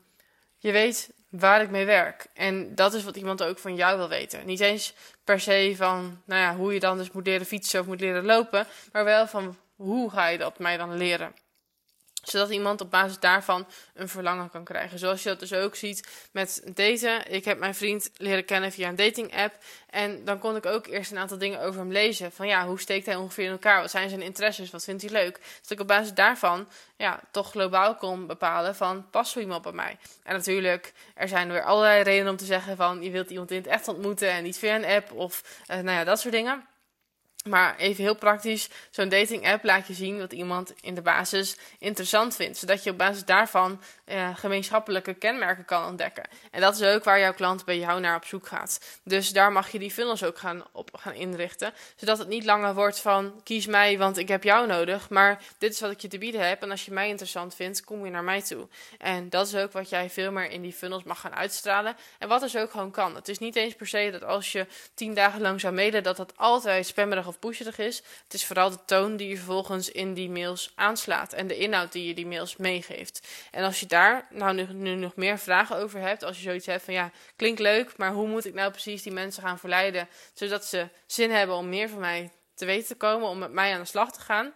je 0.59 0.73
weet 0.73 1.11
waar 1.39 1.63
ik 1.63 1.71
mee 1.71 1.85
werk. 1.85 2.27
En 2.35 2.75
dat 2.75 2.95
is 2.95 3.05
wat 3.05 3.17
iemand 3.17 3.43
ook 3.43 3.59
van 3.59 3.75
jou 3.75 3.99
wil 3.99 4.09
weten. 4.09 4.47
Niet 4.47 4.61
eens 4.61 4.95
per 5.25 5.41
se 5.41 5.75
van 5.77 6.23
nou 6.25 6.41
ja, 6.41 6.57
hoe 6.57 6.75
je 6.75 6.81
dan 6.81 6.99
dus 6.99 7.11
moet 7.11 7.27
leren 7.27 7.47
fietsen 7.47 7.81
of 7.81 7.87
moet 7.87 8.01
leren 8.01 8.25
lopen, 8.25 8.67
maar 8.93 9.05
wel 9.05 9.27
van 9.27 9.57
hoe 9.77 10.11
ga 10.11 10.27
je 10.27 10.39
dat 10.39 10.59
mij 10.59 10.77
dan 10.77 10.97
leren 10.97 11.35
zodat 12.25 12.51
iemand 12.51 12.81
op 12.81 12.91
basis 12.91 13.19
daarvan 13.19 13.67
een 13.95 14.09
verlangen 14.09 14.51
kan 14.51 14.65
krijgen. 14.65 14.99
Zoals 14.99 15.23
je 15.23 15.29
dat 15.29 15.41
dus 15.41 15.53
ook 15.53 15.77
ziet 15.77 16.29
met 16.33 16.63
daten. 16.75 17.33
Ik 17.33 17.45
heb 17.45 17.59
mijn 17.59 17.75
vriend 17.75 18.11
leren 18.17 18.45
kennen 18.45 18.73
via 18.73 18.89
een 18.89 18.97
dating 18.97 19.37
app. 19.37 19.55
En 19.91 20.25
dan 20.25 20.39
kon 20.39 20.57
ik 20.57 20.67
ook 20.67 20.87
eerst 20.87 21.11
een 21.11 21.19
aantal 21.19 21.39
dingen 21.39 21.61
over 21.61 21.81
hem 21.81 21.93
lezen. 21.93 22.33
Van 22.33 22.47
ja, 22.47 22.67
hoe 22.67 22.81
steekt 22.81 23.07
hij 23.07 23.17
ongeveer 23.17 23.45
in 23.45 23.51
elkaar? 23.51 23.81
Wat 23.81 23.91
zijn 23.91 24.09
zijn 24.09 24.23
interesses? 24.23 24.71
Wat 24.71 24.85
vindt 24.85 25.03
hij 25.03 25.11
leuk? 25.11 25.41
Dat 25.61 25.71
ik 25.71 25.81
op 25.81 25.87
basis 25.87 26.15
daarvan 26.15 26.69
ja, 26.97 27.21
toch 27.31 27.51
globaal 27.51 27.95
kon 27.95 28.27
bepalen 28.27 28.77
van 28.77 29.11
past 29.11 29.33
zo 29.33 29.41
iemand 29.41 29.63
bij 29.63 29.73
mij? 29.73 29.99
En 30.23 30.35
natuurlijk, 30.35 30.93
er 31.15 31.29
zijn 31.29 31.53
weer 31.53 31.63
allerlei 31.63 32.03
redenen 32.03 32.31
om 32.31 32.37
te 32.37 32.45
zeggen 32.45 32.77
van 32.77 33.03
je 33.03 33.11
wilt 33.11 33.31
iemand 33.31 33.51
in 33.51 33.57
het 33.57 33.67
echt 33.67 33.89
ontmoeten 33.89 34.31
en 34.31 34.43
niet 34.43 34.59
via 34.59 34.75
een 34.75 34.85
app 34.85 35.13
of 35.13 35.63
uh, 35.71 35.77
nou 35.77 35.99
ja, 35.99 36.05
dat 36.05 36.21
soort 36.21 36.35
dingen. 36.35 36.65
Maar 37.49 37.77
even 37.77 38.05
heel 38.05 38.17
praktisch, 38.17 38.69
zo'n 38.91 39.09
dating 39.09 39.47
app 39.47 39.65
laat 39.65 39.87
je 39.87 39.95
zien 39.95 40.19
wat 40.19 40.33
iemand 40.33 40.75
in 40.81 40.95
de 40.95 41.03
basis 41.03 41.57
interessant 41.79 42.37
vindt. 42.37 42.59
Zodat 42.59 42.85
je 42.85 42.91
op 42.91 42.99
basis 42.99 43.25
daarvan 43.25 43.81
uh, 44.07 44.37
gemeenschappelijke 44.37 45.15
kenmerken 45.15 45.65
kan 45.65 45.87
ontdekken. 45.87 46.25
En 46.51 46.61
dat 46.61 46.81
is 46.81 46.83
ook 46.83 47.05
waar 47.05 47.21
jouw 47.21 47.35
klant 47.35 47.65
bij 47.65 47.79
jou 47.79 48.01
naar 48.01 48.17
op 48.17 48.25
zoek 48.25 48.47
gaat. 48.47 48.99
Dus 49.03 49.31
daar 49.31 49.53
mag 49.53 49.71
je 49.71 49.79
die 49.79 49.91
funnels 49.91 50.25
ook 50.25 50.39
gaan, 50.39 50.65
op 50.73 50.91
gaan 50.93 51.13
inrichten. 51.13 51.73
Zodat 51.97 52.19
het 52.19 52.29
niet 52.29 52.45
langer 52.45 52.75
wordt 52.75 53.01
van 53.01 53.41
kies 53.43 53.67
mij, 53.67 53.99
want 53.99 54.19
ik 54.19 54.29
heb 54.29 54.43
jou 54.43 54.67
nodig. 54.67 55.09
Maar 55.09 55.43
dit 55.59 55.73
is 55.73 55.81
wat 55.81 55.91
ik 55.91 56.01
je 56.01 56.09
te 56.09 56.19
bieden 56.19 56.49
heb. 56.49 56.63
En 56.63 56.71
als 56.71 56.85
je 56.85 56.93
mij 56.93 57.09
interessant 57.09 57.55
vindt, 57.55 57.85
kom 57.85 58.05
je 58.05 58.11
naar 58.11 58.25
mij 58.25 58.43
toe. 58.43 58.69
En 58.99 59.29
dat 59.29 59.47
is 59.47 59.57
ook 59.57 59.73
wat 59.73 59.89
jij 59.89 60.11
veel 60.11 60.33
meer 60.33 60.51
in 60.51 60.63
die 60.63 60.73
funnels 60.73 61.03
mag 61.03 61.21
gaan 61.21 61.35
uitstralen. 61.35 61.97
En 62.19 62.29
wat 62.29 62.41
dus 62.41 62.57
ook 62.57 62.71
gewoon 62.71 62.91
kan. 62.91 63.15
Het 63.15 63.29
is 63.29 63.39
niet 63.39 63.57
eens 63.57 63.75
per 63.75 63.87
se 63.87 64.09
dat 64.13 64.25
als 64.25 64.53
je 64.53 64.67
tien 64.95 65.15
dagen 65.15 65.41
lang 65.41 65.61
zou 65.61 65.75
mailen, 65.75 66.03
dat 66.03 66.17
dat 66.17 66.33
altijd 66.37 66.87
spammerig 66.87 67.27
of 67.35 67.41
pusherig 67.41 67.79
is. 67.79 68.03
Het 68.23 68.35
is 68.35 68.45
vooral 68.47 68.71
de 68.71 68.85
toon 68.87 69.17
die 69.17 69.29
je 69.29 69.37
vervolgens 69.37 69.91
in 69.91 70.15
die 70.15 70.31
mails 70.31 70.73
aanslaat 70.75 71.33
en 71.33 71.47
de 71.47 71.57
inhoud 71.57 71.93
die 71.93 72.07
je 72.07 72.15
die 72.15 72.27
mails 72.27 72.57
meegeeft. 72.57 73.29
En 73.51 73.65
als 73.65 73.81
je 73.81 73.87
daar 73.87 74.27
nou 74.31 74.55
nu, 74.55 74.67
nu 74.73 74.95
nog 74.95 75.17
meer 75.17 75.39
vragen 75.39 75.77
over 75.77 76.01
hebt, 76.01 76.23
als 76.23 76.37
je 76.37 76.43
zoiets 76.43 76.67
hebt 76.67 76.85
van 76.85 76.95
ja, 76.95 77.11
klinkt 77.37 77.61
leuk, 77.61 77.97
maar 77.97 78.13
hoe 78.13 78.29
moet 78.29 78.45
ik 78.45 78.55
nou 78.55 78.71
precies 78.71 79.03
die 79.03 79.13
mensen 79.13 79.43
gaan 79.43 79.59
verleiden, 79.59 80.09
zodat 80.35 80.65
ze 80.65 80.89
zin 81.07 81.31
hebben 81.31 81.57
om 81.57 81.69
meer 81.69 81.89
van 81.89 82.01
mij 82.01 82.31
te 82.55 82.65
weten 82.65 82.87
te 82.87 82.95
komen, 82.95 83.29
om 83.29 83.39
met 83.39 83.53
mij 83.53 83.73
aan 83.73 83.81
de 83.81 83.87
slag 83.87 84.13
te 84.13 84.21
gaan 84.21 84.55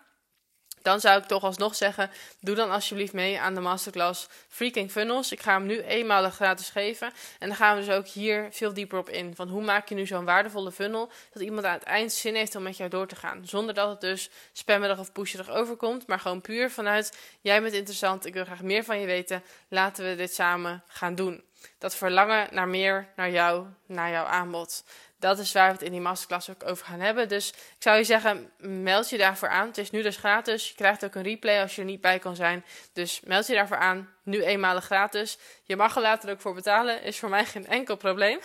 dan 0.82 1.00
zou 1.00 1.20
ik 1.20 1.26
toch 1.26 1.42
alsnog 1.42 1.74
zeggen: 1.74 2.10
doe 2.40 2.54
dan 2.54 2.70
alsjeblieft 2.70 3.12
mee 3.12 3.40
aan 3.40 3.54
de 3.54 3.60
masterclass 3.60 4.28
Freaking 4.48 4.90
Funnels. 4.90 5.32
Ik 5.32 5.40
ga 5.40 5.52
hem 5.52 5.66
nu 5.66 5.80
eenmalig 5.80 6.34
gratis 6.34 6.68
geven. 6.68 7.12
En 7.38 7.48
dan 7.48 7.56
gaan 7.56 7.76
we 7.76 7.84
dus 7.84 7.94
ook 7.94 8.06
hier 8.06 8.48
veel 8.50 8.74
dieper 8.74 8.98
op 8.98 9.08
in. 9.08 9.34
Van 9.34 9.48
hoe 9.48 9.62
maak 9.62 9.88
je 9.88 9.94
nu 9.94 10.06
zo'n 10.06 10.24
waardevolle 10.24 10.72
funnel 10.72 11.10
dat 11.32 11.42
iemand 11.42 11.66
aan 11.66 11.72
het 11.72 11.82
eind 11.82 12.12
zin 12.12 12.34
heeft 12.34 12.54
om 12.54 12.62
met 12.62 12.76
jou 12.76 12.90
door 12.90 13.06
te 13.06 13.16
gaan. 13.16 13.46
Zonder 13.46 13.74
dat 13.74 13.88
het 13.88 14.00
dus 14.00 14.30
spammerig 14.52 14.98
of 14.98 15.12
pusherig 15.12 15.50
overkomt, 15.50 16.06
maar 16.06 16.20
gewoon 16.20 16.40
puur 16.40 16.70
vanuit: 16.70 17.18
jij 17.40 17.62
bent 17.62 17.74
interessant, 17.74 18.26
ik 18.26 18.34
wil 18.34 18.44
graag 18.44 18.62
meer 18.62 18.84
van 18.84 19.00
je 19.00 19.06
weten. 19.06 19.42
Laten 19.68 20.08
we 20.08 20.16
dit 20.16 20.34
samen 20.34 20.82
gaan 20.86 21.14
doen. 21.14 21.42
Dat 21.78 21.94
verlangen 21.94 22.48
naar 22.50 22.68
meer, 22.68 23.08
naar 23.16 23.30
jou, 23.30 23.66
naar 23.86 24.10
jouw 24.10 24.24
aanbod 24.24 24.84
dat 25.18 25.38
is 25.38 25.52
waar 25.52 25.66
we 25.66 25.72
het 25.72 25.82
in 25.82 25.92
die 25.92 26.00
masterclass 26.00 26.50
ook 26.50 26.64
over 26.66 26.86
gaan 26.86 27.00
hebben. 27.00 27.28
Dus 27.28 27.48
ik 27.48 27.76
zou 27.78 27.96
je 27.96 28.04
zeggen, 28.04 28.50
meld 28.58 29.10
je 29.10 29.18
daarvoor 29.18 29.48
aan. 29.48 29.66
Het 29.66 29.78
is 29.78 29.90
nu 29.90 30.02
dus 30.02 30.16
gratis. 30.16 30.68
Je 30.68 30.74
krijgt 30.74 31.04
ook 31.04 31.14
een 31.14 31.22
replay 31.22 31.60
als 31.60 31.74
je 31.74 31.80
er 31.80 31.86
niet 31.86 32.00
bij 32.00 32.18
kan 32.18 32.36
zijn. 32.36 32.64
Dus 32.92 33.20
meld 33.24 33.46
je 33.46 33.54
daarvoor 33.54 33.76
aan. 33.76 34.08
Nu 34.22 34.42
eenmalig 34.42 34.84
gratis. 34.84 35.38
Je 35.62 35.76
mag 35.76 35.96
er 35.96 36.02
later 36.02 36.30
ook 36.30 36.40
voor 36.40 36.54
betalen. 36.54 37.02
Is 37.02 37.18
voor 37.18 37.28
mij 37.28 37.44
geen 37.44 37.66
enkel 37.66 37.96
probleem. 37.96 38.38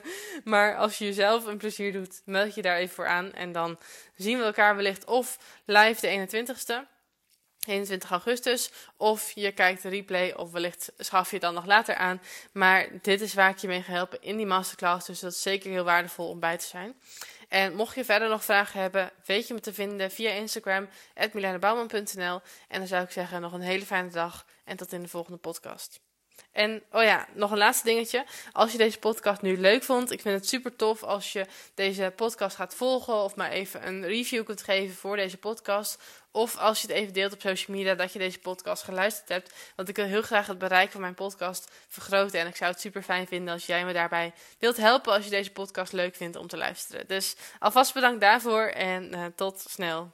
maar 0.44 0.76
als 0.76 0.98
je 0.98 1.04
jezelf 1.04 1.46
een 1.46 1.58
plezier 1.58 1.92
doet, 1.92 2.22
meld 2.24 2.54
je 2.54 2.62
daar 2.62 2.76
even 2.76 2.94
voor 2.94 3.06
aan. 3.06 3.32
En 3.32 3.52
dan 3.52 3.78
zien 4.16 4.38
we 4.38 4.44
elkaar 4.44 4.76
wellicht 4.76 5.04
of 5.04 5.38
live 5.64 6.00
de 6.00 6.44
21ste. 6.46 6.93
21 7.66 8.10
augustus. 8.10 8.70
Of 8.96 9.32
je 9.34 9.52
kijkt 9.52 9.82
de 9.82 9.88
replay, 9.88 10.32
of 10.32 10.50
wellicht 10.50 10.92
schaf 10.98 11.26
je 11.26 11.36
het 11.36 11.44
dan 11.44 11.54
nog 11.54 11.66
later 11.66 11.94
aan. 11.94 12.22
Maar 12.52 12.88
dit 13.02 13.20
is 13.20 13.34
waar 13.34 13.50
ik 13.50 13.58
je 13.58 13.66
mee 13.66 13.82
ga 13.82 13.92
helpen 13.92 14.22
in 14.22 14.36
die 14.36 14.46
masterclass. 14.46 15.06
Dus 15.06 15.20
dat 15.20 15.32
is 15.32 15.42
zeker 15.42 15.70
heel 15.70 15.84
waardevol 15.84 16.28
om 16.28 16.40
bij 16.40 16.58
te 16.58 16.66
zijn. 16.66 16.94
En 17.48 17.74
mocht 17.74 17.94
je 17.94 18.04
verder 18.04 18.28
nog 18.28 18.44
vragen 18.44 18.80
hebben, 18.80 19.10
weet 19.24 19.48
je 19.48 19.54
me 19.54 19.60
te 19.60 19.74
vinden 19.74 20.10
via 20.10 20.30
Instagram, 20.30 20.88
milanebouwman.nl. 21.32 22.40
En 22.68 22.78
dan 22.78 22.86
zou 22.86 23.04
ik 23.04 23.10
zeggen, 23.10 23.40
nog 23.40 23.52
een 23.52 23.60
hele 23.60 23.86
fijne 23.86 24.10
dag 24.10 24.46
en 24.64 24.76
tot 24.76 24.92
in 24.92 25.02
de 25.02 25.08
volgende 25.08 25.38
podcast. 25.38 26.00
En 26.52 26.82
oh 26.92 27.02
ja, 27.02 27.26
nog 27.32 27.50
een 27.50 27.58
laatste 27.58 27.84
dingetje. 27.84 28.24
Als 28.52 28.72
je 28.72 28.78
deze 28.78 28.98
podcast 28.98 29.42
nu 29.42 29.58
leuk 29.58 29.82
vond, 29.82 30.10
ik 30.10 30.20
vind 30.20 30.38
het 30.40 30.48
super 30.48 30.76
tof 30.76 31.02
als 31.02 31.32
je 31.32 31.46
deze 31.74 32.12
podcast 32.16 32.56
gaat 32.56 32.74
volgen 32.74 33.14
of 33.14 33.34
maar 33.36 33.50
even 33.50 33.86
een 33.86 34.06
review 34.06 34.44
kunt 34.44 34.62
geven 34.62 34.94
voor 34.94 35.16
deze 35.16 35.36
podcast. 35.36 36.02
Of 36.30 36.56
als 36.56 36.80
je 36.80 36.86
het 36.86 36.96
even 36.96 37.12
deelt 37.12 37.32
op 37.32 37.40
social 37.40 37.76
media 37.76 37.94
dat 37.94 38.12
je 38.12 38.18
deze 38.18 38.38
podcast 38.38 38.82
geluisterd 38.82 39.28
hebt. 39.28 39.54
Want 39.76 39.88
ik 39.88 39.96
wil 39.96 40.04
heel 40.04 40.22
graag 40.22 40.46
het 40.46 40.58
bereik 40.58 40.90
van 40.90 41.00
mijn 41.00 41.14
podcast 41.14 41.70
vergroten. 41.88 42.40
En 42.40 42.46
ik 42.46 42.56
zou 42.56 42.70
het 42.70 42.80
super 42.80 43.02
fijn 43.02 43.26
vinden 43.26 43.54
als 43.54 43.66
jij 43.66 43.84
me 43.84 43.92
daarbij 43.92 44.32
wilt 44.58 44.76
helpen 44.76 45.12
als 45.12 45.24
je 45.24 45.30
deze 45.30 45.52
podcast 45.52 45.92
leuk 45.92 46.14
vindt 46.14 46.36
om 46.36 46.46
te 46.46 46.56
luisteren. 46.56 47.06
Dus 47.06 47.36
alvast 47.58 47.94
bedankt 47.94 48.20
daarvoor 48.20 48.66
en 48.66 49.14
uh, 49.14 49.24
tot 49.36 49.64
snel. 49.68 50.12